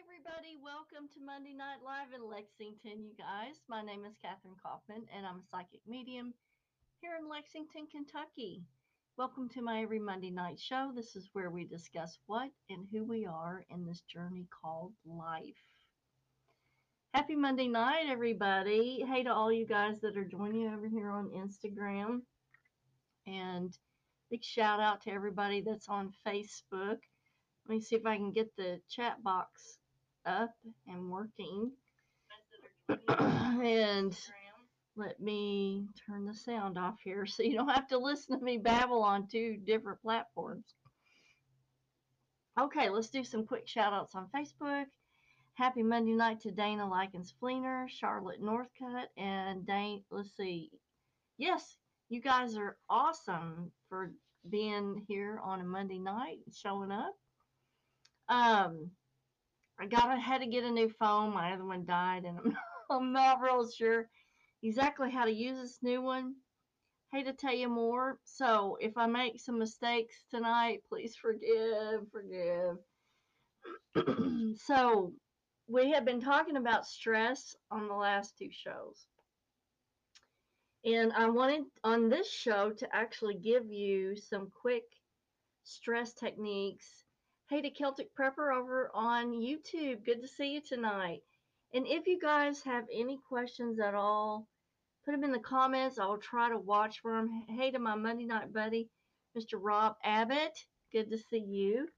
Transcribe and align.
everybody. 0.00 0.56
Welcome 0.64 1.08
to 1.12 1.20
Monday 1.20 1.52
Night 1.52 1.84
Live 1.84 2.14
in 2.14 2.26
Lexington, 2.26 3.04
you 3.04 3.12
guys. 3.18 3.60
My 3.68 3.82
name 3.82 4.06
is 4.06 4.16
Katherine 4.22 4.56
Kaufman, 4.62 5.04
and 5.14 5.26
I'm 5.26 5.40
a 5.40 5.48
psychic 5.50 5.80
medium 5.86 6.32
here 7.02 7.16
in 7.20 7.28
Lexington, 7.28 7.86
Kentucky. 7.86 8.62
Welcome 9.18 9.50
to 9.50 9.60
my 9.60 9.82
every 9.82 9.98
Monday 9.98 10.30
night 10.30 10.58
show. 10.58 10.90
This 10.96 11.16
is 11.16 11.28
where 11.34 11.50
we 11.50 11.66
discuss 11.66 12.18
what 12.26 12.48
and 12.70 12.86
who 12.90 13.04
we 13.04 13.26
are 13.26 13.62
in 13.68 13.84
this 13.84 14.00
journey 14.00 14.46
called 14.62 14.94
life. 15.04 15.60
Happy 17.12 17.36
Monday 17.36 17.68
night, 17.68 18.06
everybody. 18.08 19.04
Hey 19.06 19.22
to 19.24 19.30
all 19.30 19.52
you 19.52 19.66
guys 19.66 20.00
that 20.00 20.16
are 20.16 20.24
joining 20.24 20.68
over 20.68 20.88
here 20.88 21.10
on 21.10 21.28
Instagram. 21.28 22.20
And 23.26 23.76
big 24.30 24.42
shout 24.44 24.80
out 24.80 25.02
to 25.02 25.10
everybody 25.10 25.60
that's 25.60 25.90
on 25.90 26.14
Facebook. 26.26 27.00
Let 27.68 27.74
me 27.74 27.80
see 27.82 27.96
if 27.96 28.06
I 28.06 28.16
can 28.16 28.32
get 28.32 28.48
the 28.56 28.80
chat 28.88 29.22
box 29.22 29.79
up 30.26 30.54
and 30.86 31.10
working. 31.10 31.72
and 33.08 34.16
let 34.96 35.20
me 35.20 35.86
turn 36.06 36.26
the 36.26 36.34
sound 36.34 36.76
off 36.76 36.96
here 37.02 37.26
so 37.26 37.42
you 37.42 37.54
don't 37.54 37.68
have 37.68 37.88
to 37.88 37.98
listen 37.98 38.38
to 38.38 38.44
me 38.44 38.58
babble 38.58 39.02
on 39.02 39.26
two 39.26 39.56
different 39.64 40.00
platforms. 40.02 40.74
Okay, 42.60 42.90
let's 42.90 43.08
do 43.10 43.24
some 43.24 43.46
quick 43.46 43.66
shout 43.66 43.92
outs 43.92 44.14
on 44.14 44.28
Facebook. 44.34 44.86
Happy 45.54 45.82
Monday 45.82 46.12
night 46.12 46.40
to 46.40 46.50
Dana 46.50 46.88
Likens 46.88 47.34
Fleener, 47.40 47.88
Charlotte 47.88 48.42
Northcutt, 48.42 49.06
and 49.16 49.66
Dane. 49.66 50.02
Let's 50.10 50.36
see. 50.36 50.70
Yes, 51.38 51.76
you 52.08 52.20
guys 52.20 52.56
are 52.56 52.76
awesome 52.88 53.70
for 53.88 54.12
being 54.48 55.04
here 55.06 55.40
on 55.42 55.60
a 55.60 55.64
Monday 55.64 55.98
night 55.98 56.38
and 56.44 56.54
showing 56.54 56.90
up. 56.90 57.14
Um, 58.28 58.90
I 59.80 59.86
got 59.86 60.10
I 60.10 60.16
had 60.16 60.42
to 60.42 60.46
get 60.46 60.64
a 60.64 60.70
new 60.70 60.90
phone. 60.90 61.32
My 61.32 61.52
other 61.52 61.64
one 61.64 61.86
died, 61.86 62.24
and 62.24 62.38
I'm, 62.38 62.56
I'm 62.90 63.12
not 63.12 63.40
real 63.40 63.66
sure 63.70 64.08
exactly 64.62 65.10
how 65.10 65.24
to 65.24 65.32
use 65.32 65.58
this 65.58 65.78
new 65.82 66.02
one. 66.02 66.34
Hate 67.12 67.26
to 67.26 67.32
tell 67.32 67.54
you 67.54 67.68
more. 67.68 68.18
So 68.24 68.76
if 68.80 68.96
I 68.98 69.06
make 69.06 69.40
some 69.40 69.58
mistakes 69.58 70.14
tonight, 70.30 70.82
please 70.88 71.16
forgive, 71.16 72.02
forgive. 72.12 72.76
so 74.58 75.12
we 75.66 75.90
have 75.92 76.04
been 76.04 76.20
talking 76.20 76.56
about 76.56 76.86
stress 76.86 77.56
on 77.70 77.88
the 77.88 77.94
last 77.94 78.36
two 78.38 78.50
shows. 78.50 79.06
And 80.84 81.12
I 81.12 81.28
wanted 81.28 81.64
on 81.84 82.08
this 82.08 82.30
show 82.30 82.70
to 82.70 82.88
actually 82.94 83.34
give 83.34 83.70
you 83.70 84.14
some 84.16 84.50
quick 84.60 84.84
stress 85.64 86.12
techniques 86.14 87.04
Hey 87.50 87.62
to 87.62 87.70
Celtic 87.70 88.14
Prepper 88.14 88.56
over 88.56 88.92
on 88.94 89.32
YouTube. 89.32 90.04
Good 90.04 90.22
to 90.22 90.28
see 90.28 90.52
you 90.52 90.60
tonight. 90.60 91.24
And 91.74 91.84
if 91.84 92.06
you 92.06 92.16
guys 92.16 92.62
have 92.62 92.84
any 92.94 93.18
questions 93.28 93.80
at 93.80 93.92
all, 93.92 94.46
put 95.04 95.10
them 95.10 95.24
in 95.24 95.32
the 95.32 95.40
comments. 95.40 95.98
I 95.98 96.06
will 96.06 96.18
try 96.18 96.48
to 96.48 96.56
watch 96.56 97.00
for 97.00 97.16
them. 97.16 97.42
Hey 97.48 97.72
to 97.72 97.80
my 97.80 97.96
Monday 97.96 98.24
night 98.24 98.52
buddy, 98.52 98.88
Mr. 99.36 99.54
Rob 99.54 99.96
Abbott. 100.04 100.64
Good 100.92 101.10
to 101.10 101.18
see 101.18 101.40
you. 101.40 101.88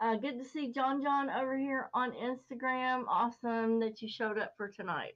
Uh, 0.00 0.16
good 0.16 0.40
to 0.40 0.44
see 0.44 0.72
John 0.72 1.00
John 1.00 1.30
over 1.30 1.56
here 1.56 1.88
on 1.94 2.10
Instagram. 2.10 3.04
Awesome 3.06 3.78
that 3.78 4.02
you 4.02 4.08
showed 4.08 4.38
up 4.38 4.54
for 4.56 4.66
tonight. 4.66 5.14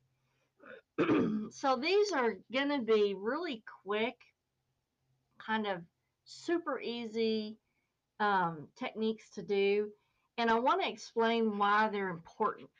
so 1.50 1.74
these 1.74 2.12
are 2.12 2.36
going 2.52 2.68
to 2.68 2.82
be 2.84 3.16
really 3.18 3.64
quick, 3.84 4.14
kind 5.44 5.66
of 5.66 5.82
super 6.24 6.80
easy 6.80 7.56
um, 8.20 8.68
techniques 8.76 9.30
to 9.30 9.42
do. 9.42 9.90
And 10.36 10.50
I 10.50 10.58
want 10.58 10.82
to 10.82 10.88
explain 10.88 11.58
why 11.58 11.88
they're 11.88 12.10
important. 12.10 12.70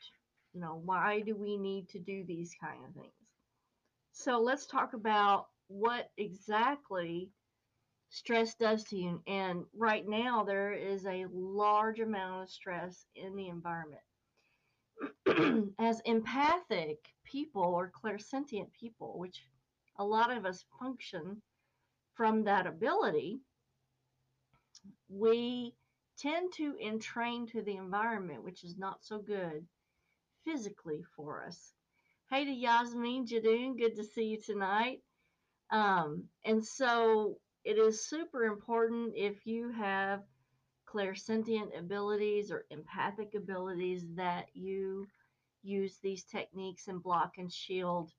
You 0.53 0.61
know, 0.61 0.81
why 0.83 1.21
do 1.21 1.35
we 1.35 1.57
need 1.57 1.89
to 1.89 1.99
do 1.99 2.23
these 2.23 2.55
kind 2.59 2.79
of 2.87 2.93
things? 2.93 3.13
So 4.11 4.39
let's 4.39 4.65
talk 4.65 4.93
about 4.93 5.47
what 5.67 6.11
exactly 6.17 7.29
stress 8.09 8.55
does 8.55 8.83
to 8.85 8.97
you. 8.97 9.21
And 9.27 9.63
right 9.75 10.07
now, 10.07 10.43
there 10.43 10.73
is 10.73 11.05
a 11.05 11.25
large 11.31 11.99
amount 11.99 12.43
of 12.43 12.49
stress 12.49 13.05
in 13.15 13.35
the 13.35 13.47
environment. 13.47 14.01
As 15.79 16.01
empathic 16.05 16.97
people 17.23 17.61
or 17.63 17.91
clairsentient 17.91 18.71
people, 18.73 19.17
which 19.17 19.43
a 19.97 20.03
lot 20.03 20.35
of 20.35 20.45
us 20.45 20.65
function 20.79 21.41
from 22.15 22.43
that 22.43 22.67
ability, 22.67 23.39
we 25.09 25.73
tend 26.17 26.53
to 26.53 26.75
entrain 26.81 27.47
to 27.47 27.61
the 27.61 27.77
environment, 27.77 28.43
which 28.43 28.63
is 28.63 28.77
not 28.77 29.03
so 29.03 29.19
good 29.19 29.65
physically 30.45 31.03
for 31.15 31.43
us. 31.45 31.73
Hey 32.29 32.45
to 32.45 32.51
Yasmin 32.51 33.25
Jadoon, 33.25 33.77
good 33.77 33.95
to 33.95 34.03
see 34.03 34.25
you 34.25 34.41
tonight. 34.41 35.01
Um, 35.71 36.25
and 36.45 36.63
so 36.63 37.37
it 37.63 37.77
is 37.77 38.07
super 38.07 38.43
important 38.43 39.13
if 39.15 39.45
you 39.45 39.71
have 39.71 40.21
clairsentient 40.87 41.77
abilities 41.77 42.51
or 42.51 42.65
empathic 42.69 43.35
abilities 43.35 44.03
that 44.15 44.47
you 44.53 45.07
use 45.61 45.97
these 46.01 46.23
techniques 46.23 46.87
and 46.87 47.03
block 47.03 47.33
and 47.37 47.51
shield 47.51 48.11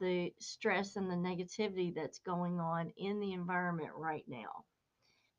the 0.00 0.32
stress 0.40 0.96
and 0.96 1.10
the 1.10 1.14
negativity 1.14 1.94
that's 1.94 2.18
going 2.18 2.60
on 2.60 2.90
in 2.96 3.20
the 3.20 3.32
environment 3.32 3.90
right 3.94 4.24
now 4.28 4.64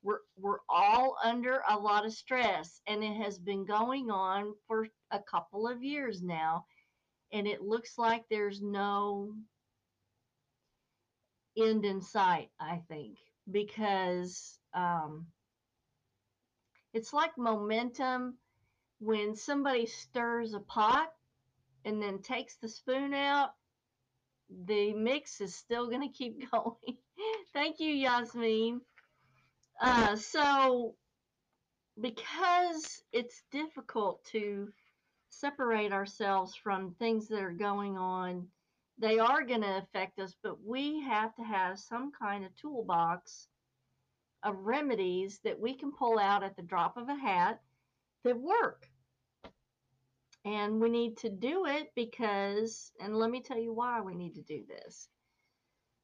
we're 0.08 0.20
we're 0.38 0.60
all 0.68 1.16
under 1.22 1.60
a 1.68 1.78
lot 1.78 2.06
of 2.06 2.12
stress 2.12 2.80
and 2.86 3.04
it 3.04 3.16
has 3.16 3.38
been 3.38 3.64
going 3.66 4.10
on 4.10 4.54
for 4.66 4.88
a 5.10 5.20
couple 5.20 5.68
of 5.68 5.82
years 5.82 6.22
now 6.22 6.64
and 7.32 7.46
it 7.46 7.62
looks 7.62 7.98
like 7.98 8.24
there's 8.30 8.62
no 8.62 9.34
end 11.58 11.84
in 11.84 12.00
sight 12.00 12.48
i 12.58 12.80
think 12.88 13.18
because 13.50 14.58
um, 14.74 15.26
it's 16.94 17.12
like 17.12 17.36
momentum. 17.38 18.38
When 19.00 19.36
somebody 19.36 19.86
stirs 19.86 20.54
a 20.54 20.60
pot 20.60 21.12
and 21.84 22.02
then 22.02 22.20
takes 22.20 22.56
the 22.56 22.68
spoon 22.68 23.14
out 23.14 23.50
the 24.64 24.94
mix 24.94 25.40
is 25.40 25.54
still 25.54 25.88
going 25.88 26.00
to 26.00 26.08
keep 26.08 26.50
going. 26.50 26.96
Thank 27.52 27.78
you 27.78 27.92
yasmin 27.92 28.80
uh, 29.80 30.16
so 30.16 30.94
because 32.00 33.02
it's 33.12 33.42
difficult 33.50 34.24
to 34.32 34.68
separate 35.30 35.92
ourselves 35.92 36.54
from 36.54 36.94
things 36.94 37.28
that 37.28 37.42
are 37.42 37.52
going 37.52 37.96
on, 37.96 38.46
they 38.98 39.18
are 39.18 39.44
going 39.44 39.62
to 39.62 39.78
affect 39.78 40.18
us, 40.18 40.34
but 40.42 40.64
we 40.64 41.00
have 41.02 41.34
to 41.36 41.42
have 41.42 41.78
some 41.78 42.10
kind 42.12 42.44
of 42.44 42.54
toolbox 42.56 43.48
of 44.42 44.56
remedies 44.58 45.40
that 45.44 45.58
we 45.58 45.74
can 45.74 45.92
pull 45.92 46.18
out 46.18 46.42
at 46.42 46.56
the 46.56 46.62
drop 46.62 46.96
of 46.96 47.08
a 47.08 47.14
hat 47.14 47.60
that 48.24 48.38
work. 48.38 48.88
And 50.44 50.80
we 50.80 50.88
need 50.88 51.18
to 51.18 51.28
do 51.28 51.66
it 51.66 51.92
because, 51.94 52.92
and 53.00 53.16
let 53.16 53.30
me 53.30 53.42
tell 53.42 53.58
you 53.58 53.72
why 53.72 54.00
we 54.00 54.14
need 54.14 54.34
to 54.36 54.42
do 54.42 54.62
this. 54.68 55.08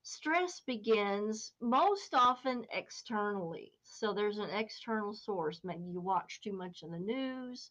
Stress 0.05 0.61
begins 0.61 1.55
most 1.63 2.15
often 2.15 2.67
externally. 2.71 3.73
So 3.83 4.13
there's 4.13 4.37
an 4.37 4.51
external 4.51 5.15
source. 5.15 5.63
Maybe 5.65 5.85
you 5.85 6.01
watch 6.03 6.43
too 6.43 6.53
much 6.53 6.83
of 6.83 6.91
the 6.91 6.99
news. 6.99 7.71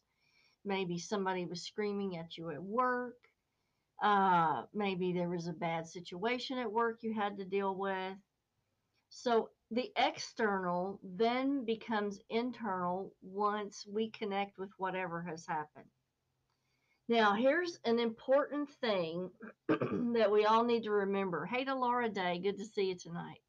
Maybe 0.64 0.98
somebody 0.98 1.46
was 1.46 1.62
screaming 1.62 2.16
at 2.16 2.36
you 2.36 2.50
at 2.50 2.62
work. 2.62 3.28
Uh, 4.02 4.64
maybe 4.74 5.12
there 5.12 5.28
was 5.28 5.46
a 5.46 5.52
bad 5.52 5.86
situation 5.86 6.58
at 6.58 6.72
work 6.72 7.02
you 7.02 7.14
had 7.14 7.36
to 7.38 7.44
deal 7.44 7.76
with. 7.76 8.18
So 9.10 9.50
the 9.70 9.92
external 9.96 10.98
then 11.04 11.64
becomes 11.64 12.18
internal 12.30 13.14
once 13.22 13.86
we 13.86 14.10
connect 14.10 14.58
with 14.58 14.70
whatever 14.76 15.22
has 15.22 15.46
happened. 15.46 15.90
Now, 17.08 17.34
here's 17.34 17.78
an 17.84 17.98
important 17.98 18.70
thing 18.80 19.30
that 19.68 20.30
we 20.32 20.46
all 20.46 20.64
need 20.64 20.84
to 20.84 20.90
remember. 20.90 21.44
Hey 21.44 21.64
to 21.64 21.74
Laura 21.74 22.08
Day, 22.08 22.38
good 22.38 22.56
to 22.56 22.64
see 22.64 22.88
you 22.88 22.96
tonight. 22.96 23.42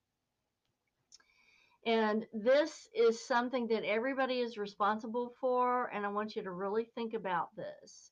And 1.86 2.26
this 2.34 2.90
is 2.94 3.26
something 3.26 3.68
that 3.68 3.86
everybody 3.86 4.40
is 4.40 4.58
responsible 4.58 5.34
for, 5.40 5.90
and 5.94 6.06
I 6.06 6.10
want 6.10 6.36
you 6.36 6.44
to 6.44 6.52
really 6.52 6.84
think 6.96 7.14
about 7.14 7.56
this. 7.56 8.12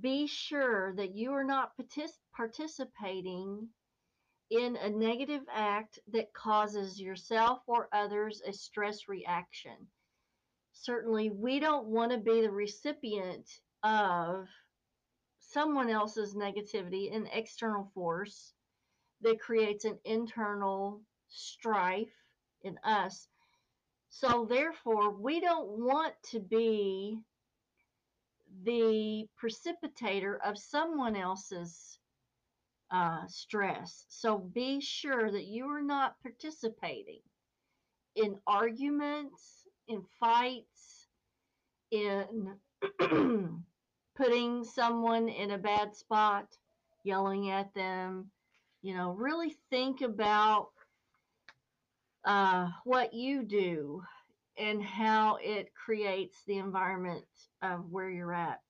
Be 0.00 0.26
sure 0.26 0.92
that 0.96 1.14
you 1.14 1.32
are 1.34 1.44
not 1.44 1.76
partic- 1.76 2.18
participating 2.34 3.68
in 4.50 4.74
a 4.74 4.90
negative 4.90 5.42
act 5.52 6.00
that 6.12 6.32
causes 6.32 7.00
yourself 7.00 7.60
or 7.68 7.88
others 7.92 8.42
a 8.44 8.52
stress 8.52 9.06
reaction. 9.06 9.76
Certainly, 10.72 11.30
we 11.30 11.60
don't 11.60 11.86
want 11.86 12.10
to 12.10 12.18
be 12.18 12.40
the 12.40 12.50
recipient 12.50 13.48
of 13.82 14.48
someone 15.40 15.90
else's 15.90 16.34
negativity, 16.34 17.14
an 17.14 17.28
external 17.32 17.90
force 17.94 18.52
that 19.20 19.40
creates 19.40 19.84
an 19.84 19.98
internal 20.04 21.00
strife 21.28 22.12
in 22.62 22.78
us. 22.84 23.28
So, 24.10 24.46
therefore, 24.48 25.10
we 25.10 25.40
don't 25.40 25.68
want 25.68 26.14
to 26.30 26.40
be 26.40 27.18
the 28.64 29.26
precipitator 29.42 30.36
of 30.44 30.58
someone 30.58 31.16
else's 31.16 31.98
uh, 32.92 33.26
stress. 33.26 34.04
So 34.08 34.38
be 34.38 34.80
sure 34.80 35.30
that 35.30 35.46
you 35.46 35.66
are 35.66 35.82
not 35.82 36.20
participating 36.22 37.20
in 38.14 38.36
arguments, 38.46 39.66
in 39.88 40.02
fights, 40.20 41.08
in 41.90 42.54
putting 44.16 44.64
someone 44.64 45.28
in 45.28 45.52
a 45.52 45.58
bad 45.58 45.94
spot, 45.94 46.46
yelling 47.04 47.50
at 47.50 47.72
them. 47.74 48.30
You 48.82 48.94
know, 48.94 49.12
really 49.12 49.56
think 49.70 50.00
about 50.00 50.68
uh, 52.24 52.68
what 52.84 53.14
you 53.14 53.42
do 53.42 54.02
and 54.56 54.82
how 54.82 55.38
it 55.40 55.72
creates 55.74 56.42
the 56.46 56.58
environment 56.58 57.24
of 57.62 57.90
where 57.90 58.10
you're 58.10 58.34
at. 58.34 58.60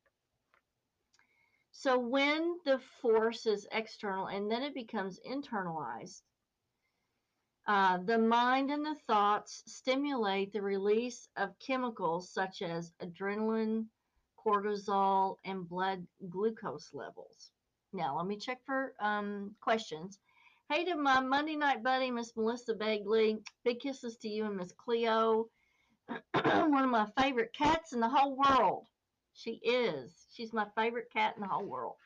So 1.72 1.98
when 1.98 2.58
the 2.64 2.78
force 3.00 3.46
is 3.46 3.66
external 3.72 4.26
and 4.26 4.50
then 4.50 4.62
it 4.62 4.74
becomes 4.74 5.18
internalized, 5.28 6.22
uh, 7.66 7.98
the 8.04 8.18
mind 8.18 8.70
and 8.70 8.84
the 8.84 8.96
thoughts 9.06 9.62
stimulate 9.66 10.52
the 10.52 10.62
release 10.62 11.28
of 11.36 11.58
chemicals 11.58 12.30
such 12.30 12.60
as 12.62 12.92
adrenaline, 13.00 13.86
cortisol, 14.44 15.36
and 15.44 15.68
blood 15.68 16.06
glucose 16.28 16.90
levels. 16.92 17.50
Now, 17.92 18.16
let 18.16 18.26
me 18.26 18.36
check 18.36 18.60
for 18.64 18.94
um, 19.00 19.54
questions. 19.60 20.18
Hey 20.70 20.84
to 20.86 20.96
my 20.96 21.20
Monday 21.20 21.56
night 21.56 21.82
buddy, 21.82 22.10
Miss 22.10 22.34
Melissa 22.36 22.74
Begley. 22.74 23.38
Big 23.64 23.80
kisses 23.80 24.16
to 24.18 24.28
you 24.28 24.46
and 24.46 24.56
Miss 24.56 24.72
Cleo. 24.72 25.48
One 26.32 26.84
of 26.84 26.90
my 26.90 27.06
favorite 27.20 27.52
cats 27.52 27.92
in 27.92 28.00
the 28.00 28.08
whole 28.08 28.36
world. 28.36 28.86
She 29.34 29.60
is. 29.62 30.26
She's 30.32 30.52
my 30.52 30.66
favorite 30.76 31.12
cat 31.12 31.34
in 31.36 31.42
the 31.42 31.48
whole 31.48 31.66
world. 31.66 31.96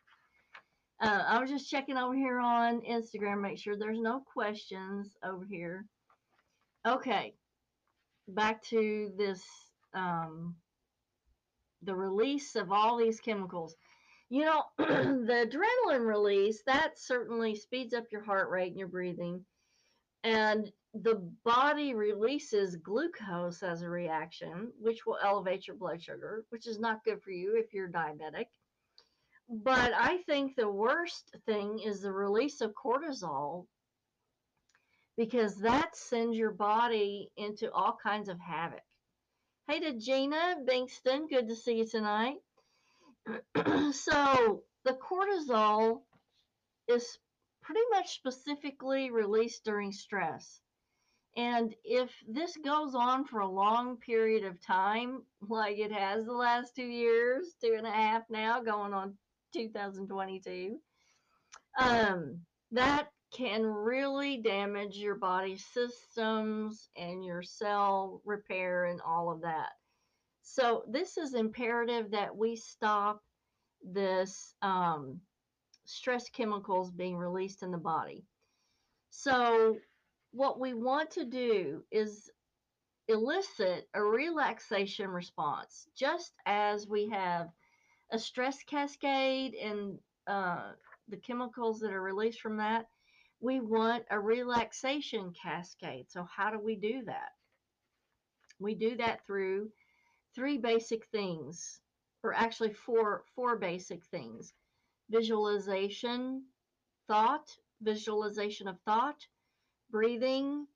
Uh, 1.01 1.25
I 1.27 1.41
was 1.41 1.51
just 1.51 1.71
checking 1.71 1.97
over 1.97 2.15
here 2.15 2.41
on 2.41 2.81
Instagram, 2.81 3.43
make 3.43 3.59
sure 3.59 3.77
there's 3.77 4.01
no 4.01 4.21
questions 4.21 5.15
over 5.23 5.45
here. 5.45 5.85
Okay, 6.87 7.35
back 8.29 8.63
to 8.65 9.13
this 9.17 9.43
um, 9.95 10.57
the 11.83 11.95
release 11.95 12.57
of 12.57 12.73
all 12.73 12.97
these 12.97 13.21
chemicals. 13.21 13.77
You 14.29 14.45
know, 14.45 14.65
the 14.79 15.49
adrenaline 15.49 16.07
release 16.07 16.63
that 16.67 16.99
certainly 16.99 17.55
speeds 17.55 17.95
up 17.95 18.05
your 18.11 18.23
heart 18.25 18.51
rate 18.51 18.69
and 18.71 18.79
your 18.79 18.89
breathing, 18.89 19.45
and 20.25 20.73
the 20.95 21.17
body 21.45 21.95
releases 21.95 22.77
glucose 22.77 23.63
as 23.63 23.83
a 23.83 23.89
reaction, 23.89 24.73
which 24.81 25.07
will 25.07 25.19
elevate 25.23 25.67
your 25.67 25.77
blood 25.77 26.03
sugar, 26.03 26.45
which 26.49 26.67
is 26.67 26.79
not 26.79 27.05
good 27.05 27.23
for 27.23 27.31
you 27.31 27.57
if 27.57 27.73
you're 27.73 27.89
diabetic. 27.89 28.47
But 29.49 29.93
I 29.95 30.19
think 30.27 30.57
the 30.57 30.69
worst 30.71 31.37
thing 31.47 31.79
is 31.79 32.01
the 32.01 32.13
release 32.13 32.61
of 32.61 32.75
cortisol 32.75 33.67
because 35.17 35.57
that 35.57 35.97
sends 35.97 36.37
your 36.37 36.51
body 36.51 37.31
into 37.37 37.73
all 37.73 37.97
kinds 38.03 38.29
of 38.29 38.39
havoc. 38.41 38.83
Hey 39.69 39.81
to 39.81 39.95
Gina 39.95 40.59
Bankston, 40.65 41.29
good 41.29 41.49
to 41.49 41.57
see 41.57 41.79
you 41.79 41.87
tonight. 41.89 42.37
so 43.93 44.63
the 44.85 44.93
cortisol 44.93 46.03
is 46.87 47.19
pretty 47.63 47.81
much 47.91 48.15
specifically 48.15 49.11
released 49.11 49.65
during 49.65 49.91
stress. 49.91 50.61
And 51.37 51.75
if 51.83 52.13
this 52.29 52.57
goes 52.65 52.95
on 52.95 53.25
for 53.25 53.41
a 53.41 53.51
long 53.51 53.97
period 53.97 54.45
of 54.45 54.65
time, 54.65 55.23
like 55.49 55.79
it 55.79 55.91
has 55.91 56.25
the 56.25 56.33
last 56.33 56.77
two 56.77 56.87
years, 56.87 57.57
two 57.61 57.75
and 57.77 57.89
a 57.89 57.91
half 57.91 58.23
now, 58.31 58.63
going 58.63 58.95
on 58.95 59.15
2022, 59.53 60.79
um, 61.77 62.39
that 62.71 63.09
can 63.37 63.65
really 63.67 64.39
damage 64.39 64.97
your 64.97 65.15
body 65.15 65.59
systems 65.59 66.89
and 66.97 67.23
your 67.23 67.43
cell 67.43 68.23
repair 68.25 68.87
and 68.87 69.01
all 69.03 69.31
of 69.31 69.43
that. 69.43 69.73
So, 70.43 70.85
this 70.89 71.19
is 71.19 71.35
imperative 71.35 72.11
that 72.13 72.35
we 72.35 72.57
stop 72.57 73.23
this 73.83 74.55
um, 74.63 75.21
stress 75.85 76.31
chemicals 76.31 76.91
being 76.91 77.17
released 77.17 77.63
in 77.63 77.71
the 77.71 77.79
body. 77.79 78.25
So, 79.11 79.77
what 80.33 80.59
we 80.59 80.73
want 80.73 81.11
to 81.13 81.25
do 81.25 81.83
is 81.91 82.31
elicit 83.09 83.89
a 83.95 84.03
relaxation 84.03 85.11
response, 85.11 85.89
just 85.95 86.33
as 86.47 86.87
we 86.89 87.09
have 87.11 87.49
a 88.13 88.19
stress 88.19 88.63
cascade 88.63 89.55
and 89.55 89.99
uh, 90.27 90.73
the 91.09 91.17
chemicals 91.19 91.81
that 91.81 91.93
are 91.93 92.03
released 92.03 92.41
from 92.41 92.57
that. 92.57 92.87
We 93.41 93.61
want 93.61 94.07
a 94.11 94.19
relaxation 94.19 95.33
cascade. 95.33 96.11
So, 96.11 96.25
how 96.25 96.51
do 96.51 96.59
we 96.59 96.77
do 96.77 97.05
that? 97.05 97.33
We 98.59 98.75
do 98.75 98.97
that 98.97 99.27
through 99.27 99.71
three 100.35 100.59
basic 100.59 101.07
things, 101.07 101.81
or 102.23 102.35
actually 102.35 102.73
four 102.73 103.25
four 103.35 103.57
basic 103.57 104.05
things: 104.07 104.55
visualization, 105.11 106.45
thought, 107.07 107.59
visualization 107.83 108.69
of 108.69 108.81
thought, 108.83 109.27
breathing, 109.91 110.67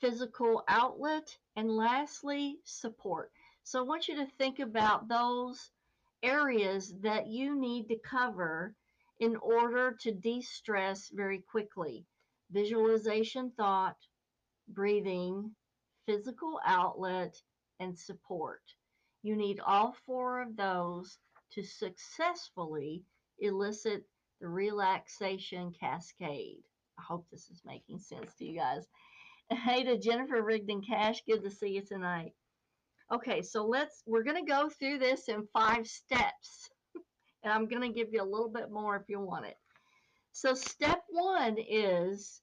physical 0.00 0.64
outlet, 0.68 1.36
and 1.56 1.76
lastly, 1.76 2.58
support. 2.64 3.32
So 3.64 3.80
I 3.80 3.82
want 3.82 4.08
you 4.08 4.16
to 4.16 4.26
think 4.26 4.58
about 4.60 5.08
those 5.08 5.70
areas 6.22 6.94
that 7.00 7.26
you 7.26 7.54
need 7.54 7.88
to 7.88 7.98
cover 7.98 8.74
in 9.20 9.36
order 9.36 9.96
to 10.00 10.12
de 10.12 10.40
stress 10.42 11.10
very 11.12 11.40
quickly 11.50 12.04
visualization, 12.50 13.50
thought, 13.56 13.96
breathing, 14.68 15.54
physical 16.06 16.60
outlet, 16.64 17.34
and 17.80 17.98
support. 17.98 18.62
You 19.22 19.36
need 19.36 19.60
all 19.60 19.96
four 20.06 20.42
of 20.42 20.56
those 20.56 21.18
to 21.52 21.62
successfully 21.62 23.02
elicit 23.38 24.04
the 24.40 24.48
relaxation 24.48 25.72
cascade. 25.80 26.62
I 26.98 27.02
hope 27.02 27.26
this 27.30 27.50
is 27.50 27.62
making 27.64 27.98
sense 27.98 28.34
to 28.36 28.44
you 28.44 28.58
guys. 28.58 28.86
Hey 29.48 29.84
to 29.84 29.96
Jennifer 29.96 30.42
Rigdon 30.42 30.82
Cash, 30.82 31.22
good 31.24 31.44
to 31.44 31.50
see 31.50 31.68
you 31.68 31.82
tonight. 31.82 32.32
Okay, 33.12 33.42
so 33.42 33.64
let's 33.64 34.02
we're 34.04 34.24
gonna 34.24 34.44
go 34.44 34.68
through 34.68 34.98
this 34.98 35.28
in 35.28 35.46
five 35.52 35.86
steps. 35.86 36.68
And 37.42 37.52
I'm 37.52 37.68
gonna 37.68 37.92
give 37.92 38.12
you 38.12 38.22
a 38.22 38.24
little 38.24 38.48
bit 38.48 38.70
more 38.70 38.96
if 38.96 39.08
you 39.08 39.20
want 39.20 39.46
it. 39.46 39.58
So 40.32 40.54
step 40.54 41.04
one 41.08 41.56
is 41.58 42.42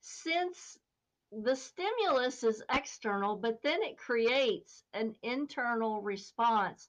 since 0.00 0.78
the 1.30 1.54
stimulus 1.54 2.42
is 2.42 2.62
external, 2.70 3.36
but 3.36 3.62
then 3.62 3.82
it 3.82 3.98
creates 3.98 4.82
an 4.94 5.14
internal 5.22 6.00
response. 6.02 6.88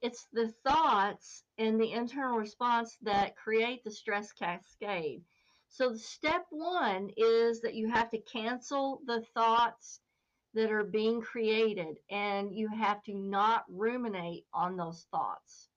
It's 0.00 0.26
the 0.32 0.48
thoughts 0.64 1.44
and 1.58 1.80
the 1.80 1.92
internal 1.92 2.38
response 2.38 2.96
that 3.02 3.36
create 3.36 3.84
the 3.84 3.90
stress 3.90 4.32
cascade. 4.32 5.24
So, 5.68 5.94
step 5.94 6.46
one 6.50 7.10
is 7.16 7.60
that 7.62 7.74
you 7.74 7.88
have 7.88 8.10
to 8.10 8.18
cancel 8.18 9.00
the 9.06 9.22
thoughts 9.34 10.00
that 10.54 10.70
are 10.70 10.84
being 10.84 11.20
created 11.22 11.98
and 12.10 12.54
you 12.54 12.68
have 12.68 13.02
to 13.04 13.14
not 13.14 13.64
ruminate 13.68 14.46
on 14.52 14.76
those 14.76 15.06
thoughts. 15.10 15.68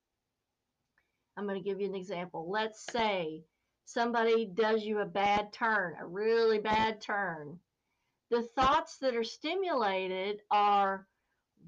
I'm 1.38 1.48
going 1.48 1.62
to 1.62 1.70
give 1.70 1.80
you 1.80 1.88
an 1.88 1.96
example. 1.96 2.50
Let's 2.50 2.86
say 2.92 3.44
somebody 3.86 4.46
does 4.46 4.84
you 4.84 5.00
a 5.00 5.06
bad 5.06 5.54
turn, 5.54 5.96
a 6.00 6.06
really 6.06 6.60
bad 6.60 7.02
turn 7.02 7.60
the 8.32 8.44
thoughts 8.56 8.98
that 8.98 9.16
are 9.16 9.24
stimulated 9.24 10.42
are 10.52 11.08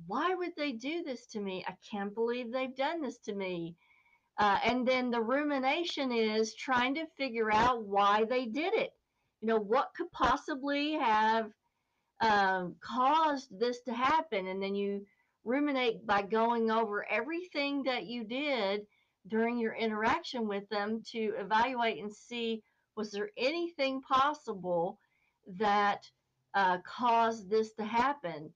why 0.06 0.34
would 0.36 0.52
they 0.56 0.72
do 0.72 1.04
this 1.04 1.26
to 1.28 1.40
me? 1.40 1.64
I 1.68 1.76
can't 1.90 2.14
believe 2.14 2.52
they've 2.52 2.76
done 2.76 3.02
this 3.02 3.18
to 3.20 3.34
me. 3.34 3.76
Uh, 4.38 4.60
and 4.64 4.88
then 4.88 5.10
the 5.10 5.22
rumination 5.22 6.12
is 6.12 6.54
trying 6.54 6.94
to 6.96 7.08
figure 7.18 7.52
out 7.52 7.84
why 7.86 8.26
they 8.26 8.46
did 8.46 8.74
it. 8.74 8.92
You 9.42 9.48
know, 9.48 9.60
what 9.60 9.92
could 9.96 10.12
possibly 10.12 10.94
have 10.94 11.52
um, 12.22 12.76
caused 12.82 13.60
this 13.60 13.82
to 13.82 13.94
happen? 13.94 14.48
And 14.48 14.62
then 14.62 14.76
you 14.76 15.06
ruminate 15.44 16.06
by 16.06 16.22
going 16.22 16.70
over 16.70 17.10
everything 17.10 17.84
that 17.84 18.06
you 18.06 18.24
did 18.24 18.86
during 19.28 19.58
your 19.58 19.74
interaction 19.74 20.48
with 20.48 20.68
them 20.70 21.02
to 21.12 21.34
evaluate 21.38 22.02
and 22.02 22.14
see 22.14 22.64
was 22.96 23.12
there 23.12 23.30
anything 23.38 24.02
possible 24.02 25.00
that 25.46 26.10
uh, 26.56 26.80
caused 26.80 27.50
this 27.50 27.74
to 27.74 27.84
happen? 27.84 28.52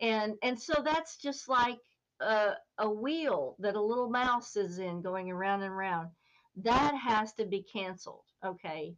And 0.00 0.34
and 0.42 0.60
so 0.60 0.82
that's 0.84 1.16
just 1.16 1.48
like 1.48 1.78
a, 2.20 2.54
a 2.78 2.90
wheel 2.90 3.56
that 3.60 3.76
a 3.76 3.80
little 3.80 4.10
mouse 4.10 4.56
is 4.56 4.78
in 4.78 5.02
going 5.02 5.30
around 5.30 5.62
and 5.62 5.72
around. 5.72 6.10
That 6.56 6.94
has 6.96 7.32
to 7.34 7.44
be 7.44 7.62
canceled 7.62 8.24
okay? 8.44 8.94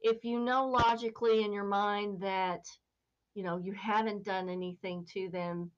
If 0.00 0.24
you 0.24 0.40
know 0.40 0.66
logically 0.66 1.44
in 1.44 1.52
your 1.52 1.64
mind 1.64 2.20
that 2.20 2.64
you 3.34 3.44
know 3.44 3.58
you 3.58 3.72
haven't 3.72 4.24
done 4.24 4.48
anything 4.48 5.06
to 5.14 5.28
them 5.30 5.70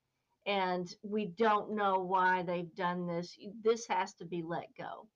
and 0.46 0.94
we 1.02 1.26
don't 1.26 1.74
know 1.74 2.00
why 2.00 2.42
they've 2.42 2.74
done 2.74 3.06
this. 3.06 3.36
This 3.62 3.86
has 3.88 4.14
to 4.14 4.24
be 4.24 4.42
let 4.42 4.68
go. 4.76 5.08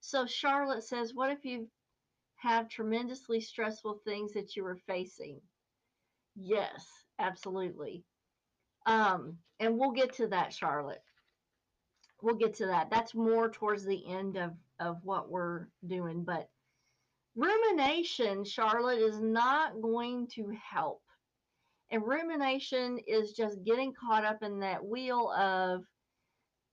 So 0.00 0.26
Charlotte 0.26 0.84
says, 0.84 1.14
What 1.14 1.30
if 1.30 1.44
you 1.44 1.68
have 2.36 2.68
tremendously 2.68 3.40
stressful 3.40 4.00
things 4.04 4.32
that 4.32 4.56
you 4.56 4.66
are 4.66 4.78
facing? 4.86 5.40
Yes, 6.34 6.84
absolutely. 7.18 8.04
Um, 8.86 9.38
and 9.60 9.78
we'll 9.78 9.92
get 9.92 10.14
to 10.14 10.26
that, 10.28 10.52
Charlotte. 10.52 11.02
We'll 12.20 12.36
get 12.36 12.54
to 12.54 12.66
that. 12.66 12.90
That's 12.90 13.14
more 13.14 13.50
towards 13.50 13.84
the 13.84 14.02
end 14.08 14.36
of, 14.36 14.52
of 14.80 14.98
what 15.04 15.30
we're 15.30 15.68
doing. 15.86 16.24
But 16.24 16.48
rumination, 17.36 18.44
Charlotte, 18.44 18.98
is 19.00 19.20
not 19.20 19.80
going 19.80 20.28
to 20.34 20.52
help. 20.70 21.01
And 21.92 22.02
rumination 22.06 22.98
is 23.06 23.34
just 23.34 23.62
getting 23.64 23.92
caught 23.92 24.24
up 24.24 24.42
in 24.42 24.60
that 24.60 24.82
wheel 24.82 25.30
of, 25.32 25.84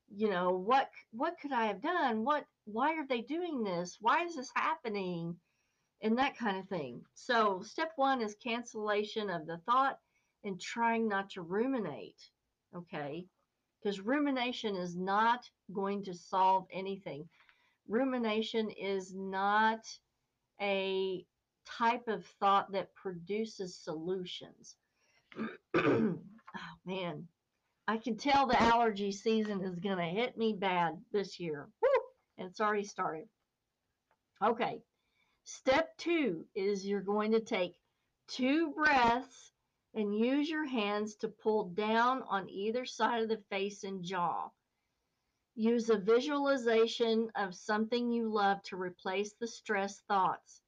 you 0.07 0.29
know, 0.29 0.51
what 0.51 0.89
what 1.11 1.35
could 1.41 1.51
I 1.51 1.65
have 1.65 1.81
done? 1.81 2.23
What 2.23 2.45
why 2.63 2.93
are 2.93 3.05
they 3.05 3.19
doing 3.19 3.61
this? 3.61 3.97
Why 3.99 4.23
is 4.23 4.37
this 4.37 4.49
happening? 4.55 5.35
And 6.01 6.17
that 6.17 6.37
kind 6.37 6.57
of 6.57 6.69
thing. 6.69 7.03
So 7.15 7.61
step 7.61 7.91
one 7.97 8.21
is 8.21 8.37
cancellation 8.41 9.29
of 9.29 9.45
the 9.45 9.57
thought 9.65 9.99
and 10.45 10.59
trying 10.59 11.09
not 11.09 11.29
to 11.31 11.41
ruminate. 11.41 12.21
Okay. 12.73 13.27
Because 13.83 13.99
rumination 13.99 14.77
is 14.77 14.95
not 14.95 15.49
going 15.73 16.01
to 16.05 16.13
solve 16.13 16.65
anything. 16.71 17.27
Rumination 17.89 18.69
is 18.69 19.13
not 19.13 19.85
a 20.61 21.25
type 21.65 22.07
of 22.07 22.25
thought 22.39 22.71
that 22.71 22.95
produces 22.95 23.75
solutions. 23.75 24.75
oh 25.75 26.17
man, 26.85 27.27
I 27.87 27.97
can 27.97 28.17
tell 28.17 28.47
the 28.47 28.61
allergy 28.61 29.11
season 29.11 29.61
is 29.63 29.75
going 29.75 29.97
to 29.97 30.03
hit 30.03 30.37
me 30.37 30.53
bad 30.53 30.97
this 31.11 31.39
year. 31.39 31.67
Woo! 31.81 31.89
And 32.37 32.49
it's 32.49 32.61
already 32.61 32.83
started. 32.83 33.27
Okay, 34.43 34.81
step 35.43 35.97
two 35.97 36.45
is 36.55 36.85
you're 36.85 37.01
going 37.01 37.31
to 37.31 37.41
take 37.41 37.75
two 38.27 38.71
breaths 38.71 39.51
and 39.93 40.17
use 40.17 40.49
your 40.49 40.65
hands 40.65 41.15
to 41.15 41.27
pull 41.27 41.69
down 41.69 42.23
on 42.23 42.49
either 42.49 42.85
side 42.85 43.23
of 43.23 43.29
the 43.29 43.41
face 43.49 43.83
and 43.83 44.03
jaw. 44.03 44.49
Use 45.55 45.89
a 45.89 45.97
visualization 45.97 47.29
of 47.35 47.55
something 47.55 48.11
you 48.11 48.31
love 48.31 48.61
to 48.63 48.77
replace 48.77 49.33
the 49.33 49.47
stress 49.47 49.99
thoughts, 50.07 50.61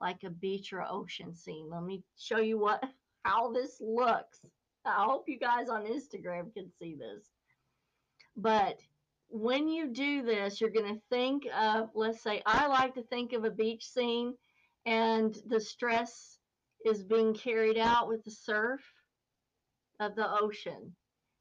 like 0.00 0.22
a 0.24 0.30
beach 0.30 0.72
or 0.72 0.82
ocean 0.88 1.34
scene. 1.34 1.68
Let 1.70 1.82
me 1.82 2.02
show 2.16 2.38
you 2.38 2.58
what 2.58 2.82
how 3.28 3.52
this 3.52 3.76
looks. 3.80 4.40
I 4.84 5.04
hope 5.04 5.24
you 5.28 5.38
guys 5.38 5.68
on 5.68 5.84
Instagram 5.84 6.52
can 6.54 6.70
see 6.80 6.96
this. 6.96 7.24
But 8.36 8.80
when 9.28 9.68
you 9.68 9.88
do 9.88 10.22
this, 10.22 10.60
you're 10.60 10.70
going 10.70 10.94
to 10.94 11.00
think 11.10 11.46
of, 11.54 11.90
let's 11.94 12.22
say, 12.22 12.42
I 12.46 12.66
like 12.68 12.94
to 12.94 13.02
think 13.02 13.32
of 13.32 13.44
a 13.44 13.50
beach 13.50 13.84
scene 13.84 14.34
and 14.86 15.36
the 15.46 15.60
stress 15.60 16.38
is 16.86 17.04
being 17.04 17.34
carried 17.34 17.76
out 17.76 18.08
with 18.08 18.24
the 18.24 18.30
surf 18.30 18.80
of 20.00 20.14
the 20.14 20.26
ocean. 20.40 20.94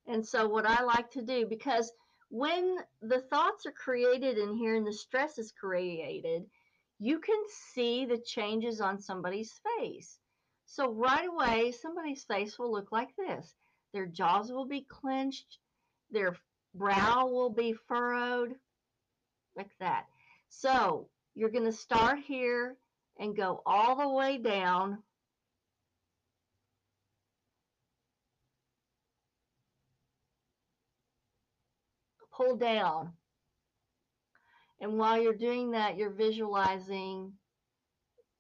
And 0.07 0.25
so, 0.25 0.47
what 0.47 0.65
I 0.65 0.83
like 0.83 1.11
to 1.11 1.21
do, 1.21 1.45
because 1.47 1.91
when 2.29 2.77
the 3.01 3.21
thoughts 3.29 3.65
are 3.65 3.71
created 3.71 4.37
in 4.37 4.55
here 4.55 4.75
and 4.75 4.85
the 4.85 4.93
stress 4.93 5.37
is 5.37 5.53
created, 5.57 6.43
you 6.99 7.19
can 7.19 7.41
see 7.73 8.05
the 8.05 8.17
changes 8.17 8.81
on 8.81 8.99
somebody's 8.99 9.53
face. 9.79 10.17
So 10.69 10.91
right 10.91 11.27
away, 11.27 11.71
somebody's 11.71 12.23
face 12.25 12.59
will 12.59 12.71
look 12.71 12.91
like 12.91 13.15
this. 13.15 13.55
Their 13.93 14.05
jaws 14.05 14.51
will 14.51 14.67
be 14.67 14.85
clenched, 14.87 15.57
their 16.11 16.35
brow 16.75 17.25
will 17.27 17.49
be 17.49 17.73
furrowed, 17.87 18.53
like 19.55 19.71
that. 19.79 20.05
So 20.49 21.09
you're 21.35 21.49
going 21.49 21.65
to 21.65 21.71
start 21.71 22.19
here 22.19 22.75
and 23.17 23.35
go 23.35 23.61
all 23.65 23.95
the 23.95 24.09
way 24.09 24.37
down. 24.37 25.01
Pull 32.35 32.57
down. 32.57 33.13
And 34.79 34.99
while 34.99 35.19
you're 35.19 35.33
doing 35.33 35.71
that, 35.71 35.97
you're 35.97 36.11
visualizing 36.11 37.33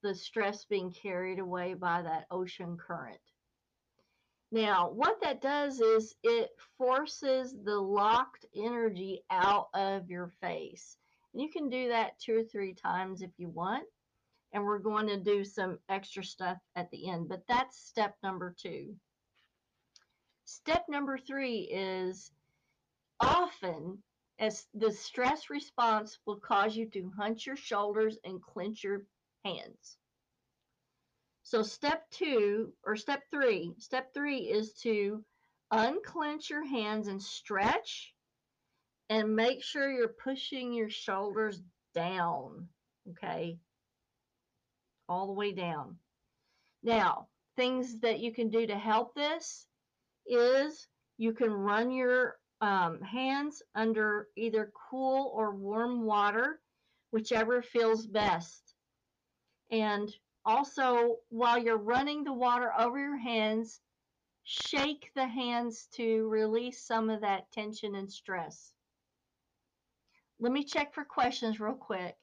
the 0.07 0.15
stress 0.15 0.63
being 0.63 0.91
carried 0.91 1.37
away 1.37 1.73
by 1.73 2.01
that 2.01 2.27
ocean 2.31 2.77
current. 2.77 3.19
Now, 4.53 4.89
what 4.89 5.19
that 5.21 5.41
does 5.41 5.81
is 5.81 6.15
it 6.23 6.51
forces 6.77 7.53
the 7.65 7.77
locked 7.77 8.45
energy 8.55 9.23
out 9.29 9.67
of 9.73 10.09
your 10.09 10.31
face. 10.39 10.95
And 11.33 11.41
you 11.41 11.49
can 11.49 11.69
do 11.69 11.89
that 11.89 12.17
two 12.19 12.37
or 12.37 12.43
three 12.43 12.73
times 12.73 13.21
if 13.21 13.31
you 13.37 13.49
want. 13.49 13.83
And 14.53 14.63
we're 14.63 14.79
going 14.79 15.07
to 15.07 15.19
do 15.19 15.43
some 15.43 15.77
extra 15.89 16.23
stuff 16.23 16.57
at 16.77 16.89
the 16.91 17.09
end, 17.09 17.27
but 17.27 17.43
that's 17.49 17.77
step 17.77 18.15
number 18.23 18.55
two. 18.57 18.95
Step 20.45 20.85
number 20.87 21.17
three 21.17 21.67
is 21.69 22.31
often 23.19 24.01
as 24.39 24.67
the 24.73 24.91
stress 24.91 25.49
response 25.49 26.19
will 26.25 26.39
cause 26.39 26.77
you 26.77 26.85
to 26.91 27.11
hunch 27.17 27.45
your 27.45 27.57
shoulders 27.57 28.17
and 28.23 28.41
clench 28.41 28.85
your 28.85 29.01
hands. 29.47 29.97
So 31.43 31.63
step 31.63 32.03
two 32.11 32.73
or 32.83 32.95
step 32.95 33.23
three, 33.31 33.73
step 33.77 34.13
three 34.13 34.39
is 34.39 34.73
to 34.83 35.23
unclench 35.71 36.49
your 36.49 36.65
hands 36.65 37.07
and 37.07 37.21
stretch 37.21 38.13
and 39.09 39.35
make 39.35 39.63
sure 39.63 39.89
you're 39.89 40.09
pushing 40.09 40.73
your 40.73 40.89
shoulders 40.89 41.61
down. 41.93 42.67
Okay. 43.11 43.57
All 45.07 45.27
the 45.27 45.33
way 45.33 45.53
down. 45.53 45.95
Now, 46.83 47.27
things 47.55 47.99
that 48.01 48.19
you 48.19 48.33
can 48.33 48.49
do 48.49 48.67
to 48.67 48.77
help 48.77 49.15
this 49.15 49.65
is 50.25 50.87
you 51.17 51.33
can 51.33 51.51
run 51.51 51.91
your 51.91 52.35
um, 52.61 53.01
hands 53.01 53.61
under 53.75 54.27
either 54.35 54.71
cool 54.89 55.31
or 55.33 55.55
warm 55.55 56.03
water, 56.03 56.59
whichever 57.11 57.61
feels 57.61 58.05
best. 58.05 58.66
And 59.69 60.13
also, 60.45 61.17
while 61.29 61.57
you're 61.57 61.77
running 61.77 62.23
the 62.23 62.33
water 62.33 62.71
over 62.77 62.99
your 62.99 63.17
hands, 63.17 63.81
shake 64.43 65.11
the 65.13 65.27
hands 65.27 65.87
to 65.93 66.27
release 66.29 66.81
some 66.81 67.09
of 67.09 67.21
that 67.21 67.51
tension 67.51 67.95
and 67.95 68.11
stress. 68.11 68.73
Let 70.39 70.53
me 70.53 70.63
check 70.63 70.93
for 70.93 71.03
questions 71.03 71.59
real 71.59 71.73
quick. 71.73 72.15